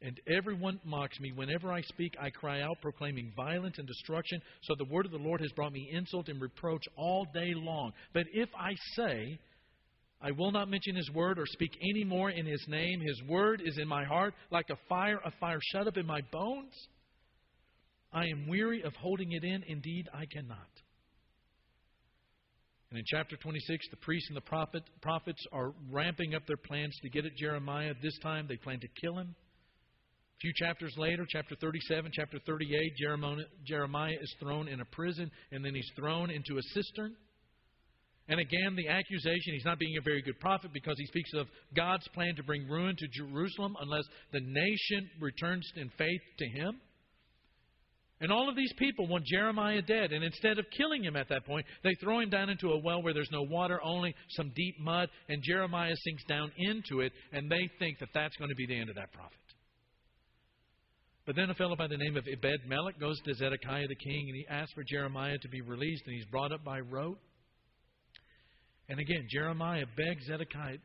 and 0.00 0.18
everyone 0.26 0.80
mocks 0.84 1.20
me. 1.20 1.32
Whenever 1.32 1.70
I 1.70 1.82
speak, 1.82 2.14
I 2.20 2.30
cry 2.30 2.62
out, 2.62 2.80
proclaiming 2.80 3.32
violence 3.36 3.76
and 3.78 3.86
destruction. 3.86 4.40
So 4.62 4.74
the 4.74 4.90
word 4.90 5.04
of 5.04 5.12
the 5.12 5.18
Lord 5.18 5.40
has 5.42 5.52
brought 5.52 5.72
me 5.72 5.90
insult 5.92 6.28
and 6.28 6.40
reproach 6.40 6.82
all 6.96 7.26
day 7.34 7.52
long. 7.54 7.92
But 8.14 8.24
if 8.32 8.48
I 8.58 8.74
say, 8.94 9.38
I 10.20 10.30
will 10.30 10.50
not 10.50 10.70
mention 10.70 10.96
his 10.96 11.10
word 11.10 11.38
or 11.38 11.46
speak 11.46 11.72
any 11.82 12.04
more 12.04 12.30
in 12.30 12.46
his 12.46 12.64
name. 12.68 13.00
His 13.00 13.22
word 13.28 13.62
is 13.64 13.78
in 13.78 13.86
my 13.86 14.04
heart 14.04 14.34
like 14.50 14.70
a 14.70 14.78
fire, 14.88 15.20
a 15.24 15.30
fire 15.38 15.60
shut 15.72 15.86
up 15.86 15.96
in 15.96 16.06
my 16.06 16.20
bones. 16.32 16.72
I 18.12 18.24
am 18.26 18.48
weary 18.48 18.82
of 18.82 18.94
holding 18.94 19.32
it 19.32 19.44
in. 19.44 19.62
Indeed, 19.68 20.08
I 20.14 20.24
cannot. 20.26 20.70
And 22.90 22.98
in 22.98 23.04
chapter 23.06 23.36
26, 23.36 23.88
the 23.90 23.96
priests 23.96 24.28
and 24.30 24.36
the 24.36 24.42
prophet, 24.42 24.82
prophets 25.02 25.44
are 25.52 25.74
ramping 25.90 26.34
up 26.34 26.46
their 26.46 26.56
plans 26.56 26.96
to 27.02 27.10
get 27.10 27.26
at 27.26 27.36
Jeremiah. 27.36 27.92
This 28.02 28.18
time, 28.22 28.46
they 28.48 28.56
plan 28.56 28.80
to 28.80 28.88
kill 29.00 29.18
him. 29.18 29.34
A 29.34 30.38
few 30.40 30.52
chapters 30.54 30.94
later, 30.96 31.26
chapter 31.28 31.56
37, 31.60 32.10
chapter 32.14 32.38
38, 32.46 32.92
Jeremiah 33.66 34.16
is 34.20 34.34
thrown 34.40 34.68
in 34.68 34.80
a 34.80 34.84
prison, 34.84 35.30
and 35.50 35.64
then 35.64 35.74
he's 35.74 35.90
thrown 35.96 36.30
into 36.30 36.58
a 36.58 36.62
cistern. 36.74 37.16
And 38.28 38.40
again, 38.40 38.74
the 38.76 38.88
accusation 38.88 39.54
he's 39.54 39.64
not 39.64 39.78
being 39.78 39.96
a 39.98 40.02
very 40.02 40.20
good 40.20 40.40
prophet 40.40 40.72
because 40.72 40.96
he 40.98 41.06
speaks 41.06 41.30
of 41.34 41.46
God's 41.76 42.06
plan 42.08 42.34
to 42.36 42.42
bring 42.42 42.68
ruin 42.68 42.96
to 42.96 43.06
Jerusalem 43.08 43.76
unless 43.80 44.04
the 44.32 44.40
nation 44.40 45.08
returns 45.20 45.70
in 45.76 45.90
faith 45.96 46.20
to 46.38 46.46
him. 46.48 46.80
And 48.20 48.32
all 48.32 48.48
of 48.48 48.56
these 48.56 48.72
people 48.78 49.06
want 49.06 49.26
Jeremiah 49.26 49.82
dead. 49.82 50.12
And 50.12 50.24
instead 50.24 50.58
of 50.58 50.64
killing 50.76 51.04
him 51.04 51.16
at 51.16 51.28
that 51.28 51.44
point, 51.44 51.66
they 51.84 51.94
throw 52.00 52.20
him 52.20 52.30
down 52.30 52.48
into 52.48 52.70
a 52.70 52.78
well 52.78 53.02
where 53.02 53.12
there's 53.12 53.30
no 53.30 53.42
water, 53.42 53.78
only 53.84 54.14
some 54.30 54.50
deep 54.56 54.80
mud. 54.80 55.10
And 55.28 55.42
Jeremiah 55.42 55.94
sinks 56.02 56.24
down 56.24 56.50
into 56.56 57.00
it. 57.02 57.12
And 57.32 57.50
they 57.50 57.68
think 57.78 57.98
that 57.98 58.08
that's 58.14 58.34
going 58.36 58.48
to 58.48 58.54
be 58.54 58.66
the 58.66 58.78
end 58.78 58.88
of 58.88 58.96
that 58.96 59.12
prophet. 59.12 59.36
But 61.26 61.36
then 61.36 61.50
a 61.50 61.54
fellow 61.54 61.76
by 61.76 61.88
the 61.88 61.96
name 61.96 62.16
of 62.16 62.24
Ebed 62.26 62.66
Melech 62.66 62.98
goes 62.98 63.20
to 63.26 63.34
Zedekiah 63.34 63.88
the 63.88 63.96
king 63.96 64.28
and 64.28 64.36
he 64.36 64.46
asks 64.48 64.72
for 64.72 64.84
Jeremiah 64.84 65.36
to 65.42 65.48
be 65.48 65.60
released. 65.60 66.04
And 66.06 66.14
he's 66.14 66.26
brought 66.26 66.52
up 66.52 66.64
by 66.64 66.80
rote. 66.80 67.18
And 68.88 69.00
again, 69.00 69.26
Jeremiah 69.30 69.86
begs 69.96 70.26
Zedekiah, 70.26 70.78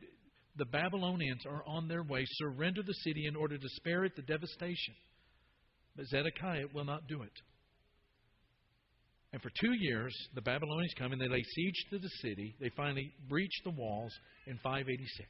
the 0.56 0.64
Babylonians 0.66 1.44
are 1.46 1.62
on 1.66 1.88
their 1.88 2.02
way. 2.02 2.24
Surrender 2.26 2.82
the 2.82 2.94
city 3.04 3.26
in 3.26 3.36
order 3.36 3.56
to 3.56 3.68
spare 3.76 4.04
it 4.04 4.16
the 4.16 4.22
devastation. 4.22 4.94
But 5.96 6.06
Zedekiah 6.06 6.66
will 6.74 6.84
not 6.84 7.06
do 7.06 7.22
it. 7.22 7.32
And 9.32 9.40
for 9.40 9.50
two 9.60 9.72
years, 9.72 10.14
the 10.34 10.42
Babylonians 10.42 10.92
come 10.98 11.12
and 11.12 11.20
they 11.20 11.28
lay 11.28 11.42
siege 11.42 11.86
to 11.90 11.98
the 11.98 12.10
city. 12.20 12.54
They 12.60 12.70
finally 12.76 13.12
breach 13.28 13.54
the 13.64 13.70
walls 13.70 14.12
in 14.46 14.58
586. 14.58 15.28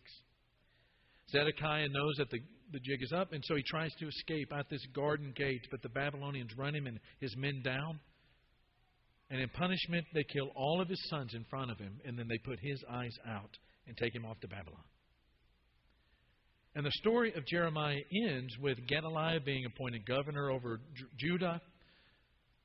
Zedekiah 1.30 1.88
knows 1.88 2.14
that 2.18 2.30
the, 2.30 2.40
the 2.72 2.80
jig 2.80 3.02
is 3.02 3.12
up, 3.12 3.32
and 3.32 3.42
so 3.46 3.54
he 3.54 3.62
tries 3.62 3.92
to 4.00 4.08
escape 4.08 4.52
out 4.52 4.68
this 4.68 4.85
garden 4.94 5.32
gate, 5.37 5.62
but 5.70 5.82
the 5.82 5.88
Babylonians 5.88 6.50
run 6.56 6.74
him 6.74 6.87
and 6.87 6.98
his 7.20 7.35
men 7.37 7.62
down. 7.64 8.00
And 9.33 9.40
in 9.40 9.49
punishment, 9.49 10.05
they 10.12 10.25
kill 10.25 10.51
all 10.55 10.83
of 10.83 10.90
his 10.90 11.03
sons 11.09 11.33
in 11.33 11.45
front 11.49 11.71
of 11.71 11.79
him, 11.79 11.99
and 12.05 12.18
then 12.18 12.29
they 12.29 12.37
put 12.37 12.61
his 12.61 12.79
eyes 12.90 13.16
out 13.27 13.57
and 13.88 13.97
take 13.97 14.14
him 14.14 14.27
off 14.27 14.38
to 14.40 14.47
Babylon. 14.47 14.85
And 16.75 16.85
the 16.85 16.92
story 16.97 17.33
of 17.35 17.47
Jeremiah 17.47 18.03
ends 18.29 18.55
with 18.61 18.77
Gedaliah 18.87 19.40
being 19.40 19.64
appointed 19.64 20.05
governor 20.07 20.51
over 20.51 20.83
Judah. 21.18 21.62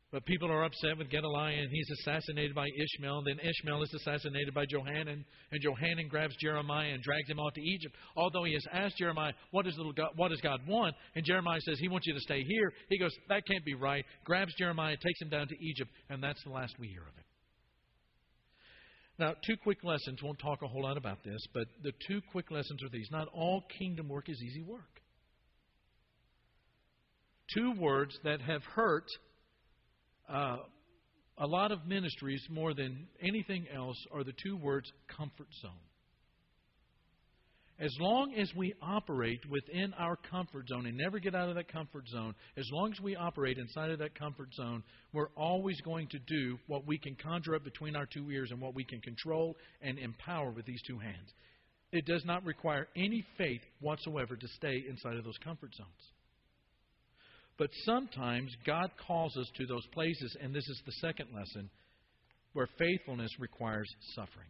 But 0.10 0.26
people 0.26 0.50
are 0.50 0.64
upset 0.64 0.98
with 0.98 1.10
Gedaliah, 1.10 1.58
and 1.58 1.70
he's 1.70 1.90
assassinated 2.00 2.56
by 2.56 2.66
Ishmael. 2.68 3.18
And 3.18 3.28
Then 3.28 3.46
Ishmael 3.46 3.84
is 3.84 3.94
assassinated 3.94 4.54
by 4.54 4.66
Johanan, 4.66 5.26
and 5.52 5.62
Johanan 5.62 6.08
grabs 6.08 6.34
Jeremiah 6.38 6.94
and 6.94 7.04
drags 7.04 7.30
him 7.30 7.40
off 7.40 7.54
to 7.56 7.62
Egypt. 7.62 7.94
Although 8.16 8.46
he 8.46 8.54
has 8.54 8.64
asked 8.72 8.98
Jeremiah, 8.98 9.34
what 9.52 9.66
does, 9.66 9.78
God, 9.98 10.12
what 10.16 10.30
does 10.30 10.40
God 10.40 10.62
want? 10.66 10.96
And 11.16 11.26
Jeremiah 11.26 11.60
says, 11.60 11.78
He 11.80 11.90
wants 11.90 12.08
you 12.08 12.14
to 12.14 12.22
stay 12.22 12.42
here. 12.44 12.72
He 12.90 12.98
goes, 12.98 13.12
That 13.28 13.46
can't 13.46 13.66
be 13.66 13.74
right. 13.74 14.06
Grabs 14.24 14.54
Jeremiah, 14.58 14.96
takes 14.96 15.22
him 15.22 15.30
down 15.30 15.50
to 15.50 15.56
Egypt, 15.62 15.92
and 16.10 16.24
that's 16.24 16.42
the 16.46 16.52
last 16.52 16.76
we 16.80 16.88
hear 16.88 17.02
of 17.02 17.08
him. 17.08 17.24
Now, 19.20 19.34
two 19.46 19.58
quick 19.58 19.84
lessons. 19.84 20.24
Won't 20.24 20.40
talk 20.40 20.62
a 20.62 20.68
whole 20.68 20.84
lot 20.84 20.96
about 20.96 21.24
this, 21.26 21.42
but 21.54 21.66
the 21.84 21.92
two 22.08 22.22
quick 22.32 22.50
lessons 22.50 22.82
are 22.82 22.90
these. 22.90 23.10
Not 23.12 23.28
all 23.34 23.64
kingdom 23.78 24.08
work 24.08 24.30
is 24.30 24.42
easy 24.42 24.62
work. 24.62 25.02
Two 27.54 27.74
words 27.80 28.18
that 28.24 28.42
have 28.42 28.64
hurt 28.64 29.08
uh, 30.30 30.58
a 31.40 31.48
lot 31.48 31.72
of 31.72 31.86
ministries, 31.86 32.42
more 32.50 32.74
than 32.74 33.08
anything 33.22 33.66
else, 33.74 33.98
are 34.12 34.24
the 34.24 34.34
two 34.44 34.58
words 34.58 34.92
comfort 35.16 35.48
zone. 35.62 35.72
As 37.80 37.96
long 38.00 38.34
as 38.34 38.52
we 38.56 38.74
operate 38.82 39.40
within 39.52 39.94
our 40.00 40.16
comfort 40.16 40.68
zone 40.68 40.88
and 40.88 40.98
never 40.98 41.20
get 41.20 41.36
out 41.36 41.50
of 41.50 41.56
that 41.56 41.72
comfort 41.72 42.08
zone, 42.10 42.34
as 42.58 42.68
long 42.72 42.92
as 42.92 43.00
we 43.00 43.16
operate 43.16 43.60
inside 43.60 43.92
of 43.92 44.00
that 44.00 44.18
comfort 44.18 44.52
zone, 44.56 44.82
we're 45.14 45.30
always 45.38 45.80
going 45.82 46.08
to 46.08 46.18
do 46.18 46.58
what 46.66 46.88
we 46.88 46.98
can 46.98 47.16
conjure 47.22 47.54
up 47.54 47.64
between 47.64 47.96
our 47.96 48.08
two 48.08 48.32
ears 48.32 48.50
and 48.50 48.60
what 48.60 48.74
we 48.74 48.84
can 48.84 49.00
control 49.02 49.56
and 49.84 50.00
empower 50.00 50.50
with 50.50 50.66
these 50.66 50.82
two 50.88 50.98
hands. 50.98 51.32
It 51.92 52.08
does 52.08 52.26
not 52.26 52.44
require 52.44 52.88
any 52.96 53.24
faith 53.38 53.62
whatsoever 53.80 54.36
to 54.36 54.48
stay 54.56 54.84
inside 54.90 55.16
of 55.16 55.24
those 55.24 55.38
comfort 55.44 55.76
zones. 55.76 56.17
But 57.58 57.70
sometimes 57.86 58.52
God 58.66 58.92
calls 59.08 59.36
us 59.36 59.50
to 59.56 59.66
those 59.66 59.86
places, 59.88 60.36
and 60.42 60.54
this 60.54 60.68
is 60.68 60.82
the 60.86 60.92
second 60.94 61.30
lesson, 61.36 61.70
where 62.54 62.68
faithfulness 62.78 63.32
requires 63.40 63.90
suffering. 64.16 64.48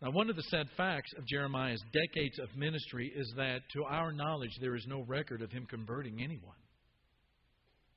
Now, 0.00 0.10
one 0.10 0.30
of 0.30 0.36
the 0.36 0.42
sad 0.42 0.66
facts 0.76 1.10
of 1.16 1.26
Jeremiah's 1.26 1.82
decades 1.92 2.38
of 2.38 2.56
ministry 2.56 3.12
is 3.16 3.32
that, 3.36 3.60
to 3.72 3.84
our 3.84 4.12
knowledge, 4.12 4.50
there 4.60 4.76
is 4.76 4.86
no 4.86 5.02
record 5.02 5.42
of 5.42 5.50
him 5.50 5.66
converting 5.68 6.22
anyone. 6.22 6.56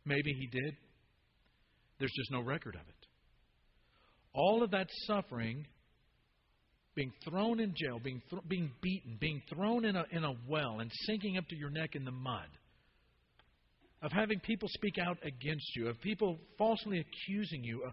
Maybe 0.06 0.34
he 0.34 0.48
did. 0.48 0.76
There's 2.00 2.14
just 2.16 2.32
no 2.32 2.42
record 2.42 2.76
of 2.76 2.82
it. 2.88 3.08
All 4.34 4.64
of 4.64 4.72
that 4.72 4.88
suffering 5.06 5.66
being 6.96 7.12
thrown 7.30 7.60
in 7.60 7.74
jail, 7.76 8.00
being, 8.02 8.22
th- 8.30 8.42
being 8.48 8.72
beaten, 8.82 9.18
being 9.20 9.42
thrown 9.54 9.86
in 9.86 9.96
a, 9.96 10.06
in 10.12 10.24
a 10.24 10.34
well, 10.48 10.80
and 10.80 10.92
sinking 11.06 11.38
up 11.38 11.48
to 11.50 11.56
your 11.56 11.70
neck 11.70 11.96
in 11.96 12.06
the 12.06 12.12
mud, 12.12 12.48
of 14.02 14.12
having 14.12 14.40
people 14.40 14.70
speak 14.72 14.98
out 14.98 15.18
against 15.24 15.76
you, 15.76 15.88
of 15.88 16.00
people 16.02 16.38
falsely 16.58 17.00
accusing 17.00 17.64
you. 17.64 17.84
Uh, 17.86 17.92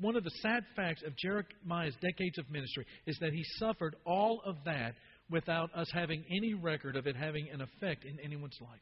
one 0.00 0.16
of 0.16 0.24
the 0.24 0.30
sad 0.40 0.64
facts 0.74 1.02
of 1.06 1.16
Jeremiah's 1.16 1.94
decades 2.00 2.38
of 2.38 2.50
ministry 2.50 2.86
is 3.06 3.18
that 3.20 3.32
he 3.32 3.44
suffered 3.58 3.96
all 4.06 4.40
of 4.46 4.56
that 4.64 4.94
without 5.30 5.70
us 5.74 5.90
having 5.92 6.24
any 6.30 6.54
record 6.54 6.96
of 6.96 7.06
it 7.06 7.16
having 7.16 7.48
an 7.52 7.60
effect 7.60 8.04
in 8.04 8.18
anyone's 8.20 8.58
life. 8.60 8.80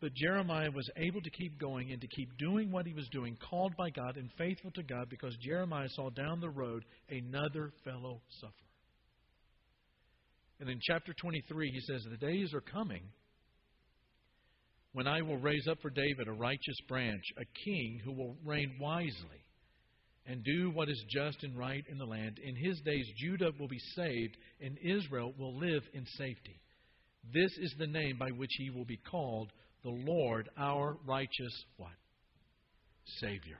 But 0.00 0.14
Jeremiah 0.14 0.70
was 0.70 0.88
able 0.96 1.20
to 1.20 1.30
keep 1.30 1.60
going 1.60 1.92
and 1.92 2.00
to 2.00 2.08
keep 2.08 2.36
doing 2.36 2.72
what 2.72 2.86
he 2.86 2.92
was 2.92 3.08
doing, 3.12 3.36
called 3.48 3.76
by 3.76 3.90
God 3.90 4.16
and 4.16 4.30
faithful 4.36 4.72
to 4.72 4.82
God, 4.82 5.08
because 5.08 5.36
Jeremiah 5.40 5.88
saw 5.90 6.10
down 6.10 6.40
the 6.40 6.50
road 6.50 6.84
another 7.08 7.70
fellow 7.84 8.20
sufferer. 8.40 8.52
And 10.58 10.68
in 10.68 10.80
chapter 10.82 11.14
23, 11.20 11.70
he 11.70 11.80
says, 11.80 12.04
The 12.10 12.16
days 12.16 12.52
are 12.52 12.60
coming 12.60 13.02
when 14.92 15.06
I 15.06 15.22
will 15.22 15.38
raise 15.38 15.66
up 15.68 15.78
for 15.80 15.90
David 15.90 16.28
a 16.28 16.32
righteous 16.32 16.76
branch, 16.88 17.24
a 17.36 17.44
king 17.64 18.00
who 18.04 18.12
will 18.12 18.36
reign 18.44 18.76
wisely 18.80 19.42
and 20.26 20.44
do 20.44 20.70
what 20.70 20.88
is 20.88 21.04
just 21.08 21.42
and 21.42 21.58
right 21.58 21.84
in 21.90 21.98
the 21.98 22.04
land. 22.04 22.38
In 22.38 22.54
his 22.54 22.80
days, 22.80 23.06
Judah 23.16 23.50
will 23.58 23.68
be 23.68 23.80
saved, 23.96 24.36
and 24.60 24.78
Israel 24.82 25.32
will 25.38 25.58
live 25.58 25.82
in 25.94 26.04
safety. 26.16 26.60
This 27.32 27.50
is 27.58 27.74
the 27.78 27.86
name 27.86 28.18
by 28.18 28.30
which 28.30 28.52
he 28.58 28.70
will 28.70 28.84
be 28.84 29.00
called 29.10 29.50
the 29.82 29.90
Lord 29.90 30.48
our 30.56 30.96
righteous 31.06 31.64
what? 31.76 31.90
Savior. 33.20 33.58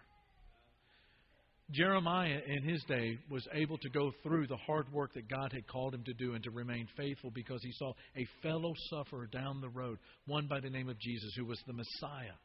Jeremiah 1.70 2.40
in 2.46 2.62
his 2.62 2.82
day 2.84 3.18
was 3.30 3.46
able 3.52 3.78
to 3.78 3.88
go 3.88 4.12
through 4.22 4.46
the 4.46 4.56
hard 4.56 4.92
work 4.92 5.14
that 5.14 5.28
God 5.28 5.52
had 5.52 5.66
called 5.66 5.94
him 5.94 6.04
to 6.04 6.12
do 6.12 6.34
and 6.34 6.44
to 6.44 6.50
remain 6.50 6.86
faithful 6.96 7.30
because 7.30 7.62
he 7.62 7.72
saw 7.72 7.92
a 8.16 8.26
fellow 8.42 8.74
sufferer 8.90 9.26
down 9.26 9.60
the 9.60 9.68
road, 9.68 9.98
one 10.26 10.46
by 10.48 10.60
the 10.60 10.70
name 10.70 10.88
of 10.88 10.98
Jesus, 10.98 11.32
who 11.36 11.46
was 11.46 11.60
the 11.66 11.72
Messiah. 11.72 12.36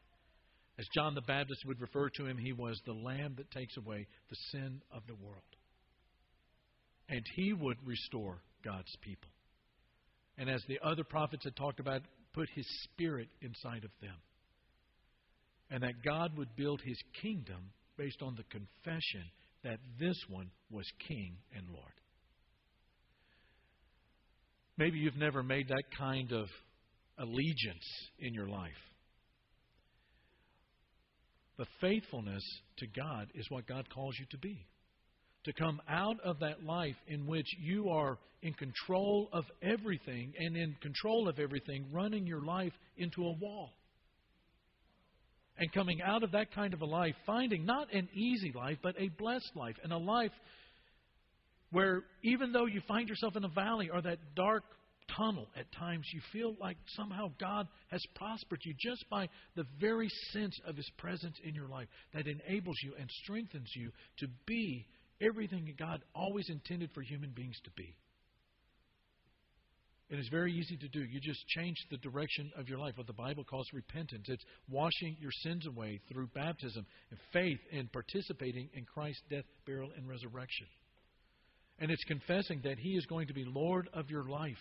As 0.78 0.86
John 0.94 1.14
the 1.14 1.20
Baptist 1.22 1.64
would 1.66 1.80
refer 1.80 2.08
to 2.10 2.26
him, 2.26 2.38
he 2.38 2.52
was 2.52 2.80
the 2.86 2.92
Lamb 2.92 3.34
that 3.36 3.50
takes 3.50 3.76
away 3.76 4.06
the 4.30 4.36
sin 4.52 4.80
of 4.92 5.02
the 5.06 5.16
world. 5.16 5.42
And 7.08 7.22
he 7.34 7.52
would 7.52 7.78
restore 7.84 8.38
God's 8.64 8.94
people. 9.02 9.30
And 10.38 10.48
as 10.48 10.62
the 10.68 10.78
other 10.82 11.02
prophets 11.02 11.44
had 11.44 11.56
talked 11.56 11.80
about, 11.80 12.02
put 12.32 12.48
his 12.54 12.66
spirit 12.84 13.28
inside 13.42 13.84
of 13.84 13.90
them. 14.00 14.14
And 15.70 15.82
that 15.82 16.04
God 16.04 16.36
would 16.38 16.54
build 16.54 16.80
his 16.84 16.98
kingdom 17.20 17.72
based 17.98 18.22
on 18.22 18.36
the 18.36 18.44
confession 18.44 19.24
that 19.64 19.78
this 20.00 20.16
one 20.30 20.50
was 20.70 20.86
King 21.06 21.36
and 21.54 21.66
Lord. 21.68 21.92
Maybe 24.78 24.98
you've 24.98 25.16
never 25.16 25.42
made 25.42 25.68
that 25.68 25.82
kind 25.98 26.32
of 26.32 26.46
allegiance 27.18 27.84
in 28.20 28.32
your 28.32 28.48
life. 28.48 28.70
The 31.58 31.66
faithfulness 31.80 32.44
to 32.78 32.86
God 32.86 33.26
is 33.34 33.44
what 33.50 33.66
God 33.66 33.90
calls 33.92 34.14
you 34.18 34.26
to 34.30 34.38
be 34.38 34.64
to 35.44 35.52
come 35.52 35.80
out 35.88 36.20
of 36.24 36.40
that 36.40 36.62
life 36.62 36.96
in 37.06 37.26
which 37.26 37.46
you 37.60 37.88
are 37.88 38.18
in 38.42 38.52
control 38.52 39.28
of 39.32 39.44
everything 39.62 40.32
and 40.38 40.56
in 40.56 40.76
control 40.82 41.28
of 41.28 41.38
everything, 41.38 41.86
running 41.92 42.26
your 42.26 42.42
life 42.42 42.72
into 42.96 43.24
a 43.24 43.32
wall. 43.32 43.70
And 45.58 45.72
coming 45.72 46.00
out 46.00 46.22
of 46.22 46.32
that 46.32 46.54
kind 46.54 46.72
of 46.72 46.82
a 46.82 46.86
life, 46.86 47.14
finding 47.26 47.64
not 47.64 47.92
an 47.92 48.08
easy 48.14 48.52
life, 48.54 48.78
but 48.82 48.94
a 48.98 49.08
blessed 49.18 49.50
life, 49.56 49.74
and 49.82 49.92
a 49.92 49.98
life 49.98 50.30
where 51.70 52.04
even 52.22 52.52
though 52.52 52.66
you 52.66 52.80
find 52.86 53.08
yourself 53.08 53.36
in 53.36 53.44
a 53.44 53.48
valley 53.48 53.90
or 53.92 54.00
that 54.00 54.18
dark 54.36 54.62
tunnel 55.16 55.48
at 55.56 55.70
times, 55.72 56.06
you 56.12 56.20
feel 56.32 56.54
like 56.60 56.76
somehow 56.96 57.30
God 57.40 57.66
has 57.90 58.02
prospered 58.14 58.60
you 58.64 58.74
just 58.78 59.04
by 59.10 59.28
the 59.56 59.64
very 59.80 60.08
sense 60.32 60.58
of 60.66 60.76
His 60.76 60.90
presence 60.96 61.36
in 61.44 61.54
your 61.54 61.68
life 61.68 61.88
that 62.14 62.26
enables 62.26 62.76
you 62.82 62.92
and 62.98 63.08
strengthens 63.24 63.70
you 63.74 63.90
to 64.18 64.26
be 64.46 64.86
everything 65.20 65.64
that 65.66 65.76
God 65.76 66.02
always 66.14 66.48
intended 66.48 66.90
for 66.94 67.02
human 67.02 67.30
beings 67.30 67.58
to 67.64 67.70
be. 67.76 67.96
And 70.10 70.18
it's 70.18 70.30
very 70.30 70.52
easy 70.54 70.76
to 70.78 70.88
do. 70.88 71.00
You 71.00 71.20
just 71.20 71.46
change 71.48 71.76
the 71.90 71.98
direction 71.98 72.50
of 72.56 72.68
your 72.68 72.78
life, 72.78 72.96
what 72.96 73.06
the 73.06 73.12
Bible 73.12 73.44
calls 73.44 73.68
repentance. 73.74 74.26
It's 74.28 74.44
washing 74.70 75.16
your 75.20 75.32
sins 75.42 75.66
away 75.66 76.00
through 76.10 76.28
baptism 76.28 76.86
and 77.10 77.18
faith 77.32 77.58
and 77.72 77.92
participating 77.92 78.70
in 78.72 78.84
Christ's 78.86 79.22
death, 79.28 79.44
burial, 79.66 79.90
and 79.96 80.08
resurrection. 80.08 80.66
And 81.78 81.90
it's 81.90 82.04
confessing 82.04 82.62
that 82.64 82.78
He 82.78 82.96
is 82.96 83.04
going 83.04 83.26
to 83.26 83.34
be 83.34 83.44
Lord 83.44 83.88
of 83.92 84.10
your 84.10 84.24
life 84.24 84.56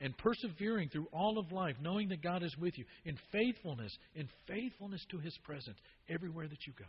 and 0.00 0.16
persevering 0.18 0.90
through 0.90 1.08
all 1.12 1.38
of 1.38 1.50
life, 1.50 1.76
knowing 1.80 2.08
that 2.10 2.22
God 2.22 2.44
is 2.44 2.56
with 2.56 2.78
you 2.78 2.84
in 3.04 3.18
faithfulness, 3.32 3.96
in 4.14 4.28
faithfulness 4.46 5.04
to 5.10 5.18
His 5.18 5.36
presence 5.42 5.78
everywhere 6.08 6.46
that 6.46 6.64
you 6.66 6.72
go 6.78 6.86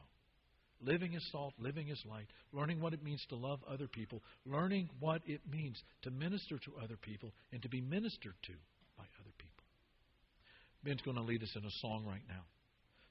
living 0.82 1.16
as 1.16 1.24
salt, 1.32 1.54
living 1.60 1.90
as 1.92 2.00
light, 2.10 2.28
learning 2.54 2.80
what 2.80 2.94
it 2.94 3.04
means 3.04 3.24
to 3.30 3.36
love 3.36 3.60
other 3.70 3.88
people, 3.88 4.22
learning 4.46 4.90
what 5.00 5.22
it 5.26 5.42
means 5.50 5.82
to 6.04 6.12
minister 6.12 6.58
to 6.58 6.72
other 6.84 6.98
people 7.02 7.32
and 7.52 7.62
to 7.62 7.70
be 7.70 7.82
ministered 7.82 8.36
to 8.44 8.54
by 8.98 9.04
other 9.20 9.34
people. 9.38 9.63
Ben's 10.84 11.02
going 11.02 11.18
to 11.18 11.24
lead 11.24 11.44
us 11.44 11.56
in 11.56 11.66
a 11.66 11.72
song 11.82 12.06
right 12.08 12.22
now. 12.28 12.44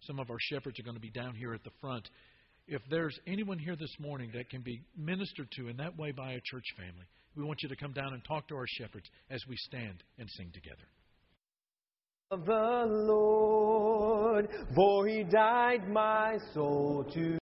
Some 0.03 0.21
of 0.21 0.31
our 0.31 0.39
shepherds 0.41 0.79
are 0.79 0.85
going 0.85 0.97
to 0.97 1.01
be 1.01 1.11
down 1.11 1.35
here 1.35 1.55
at 1.55 1.65
the 1.65 1.71
front. 1.81 2.09
If 2.69 2.83
there's 2.91 3.19
anyone 3.27 3.59
here 3.59 3.77
this 3.77 3.95
morning 3.99 4.31
that 4.35 4.51
can 4.51 4.63
be 4.63 4.83
ministered 4.97 5.49
to 5.53 5.69
in 5.69 5.77
that 5.79 5.99
way 5.99 6.13
by 6.13 6.33
a 6.33 6.41
church 6.45 6.65
family, 6.77 7.07
we 7.37 7.45
want 7.45 7.63
you 7.63 7.69
to 7.69 7.77
come 7.77 7.93
down 7.93 8.13
and 8.13 8.25
talk 8.25 8.49
to 8.49 8.57
our 8.57 8.67
shepherds 8.67 9.09
as 9.31 9.41
we 9.49 9.57
stand 9.57 10.03
and 10.19 10.29
sing 10.31 10.51
together. 10.55 10.83
The 12.31 12.87
Lord, 12.89 14.49
for 14.75 15.07
he 15.07 15.23
died 15.23 15.89
my 15.89 16.39
soul 16.55 17.05
to 17.15 17.39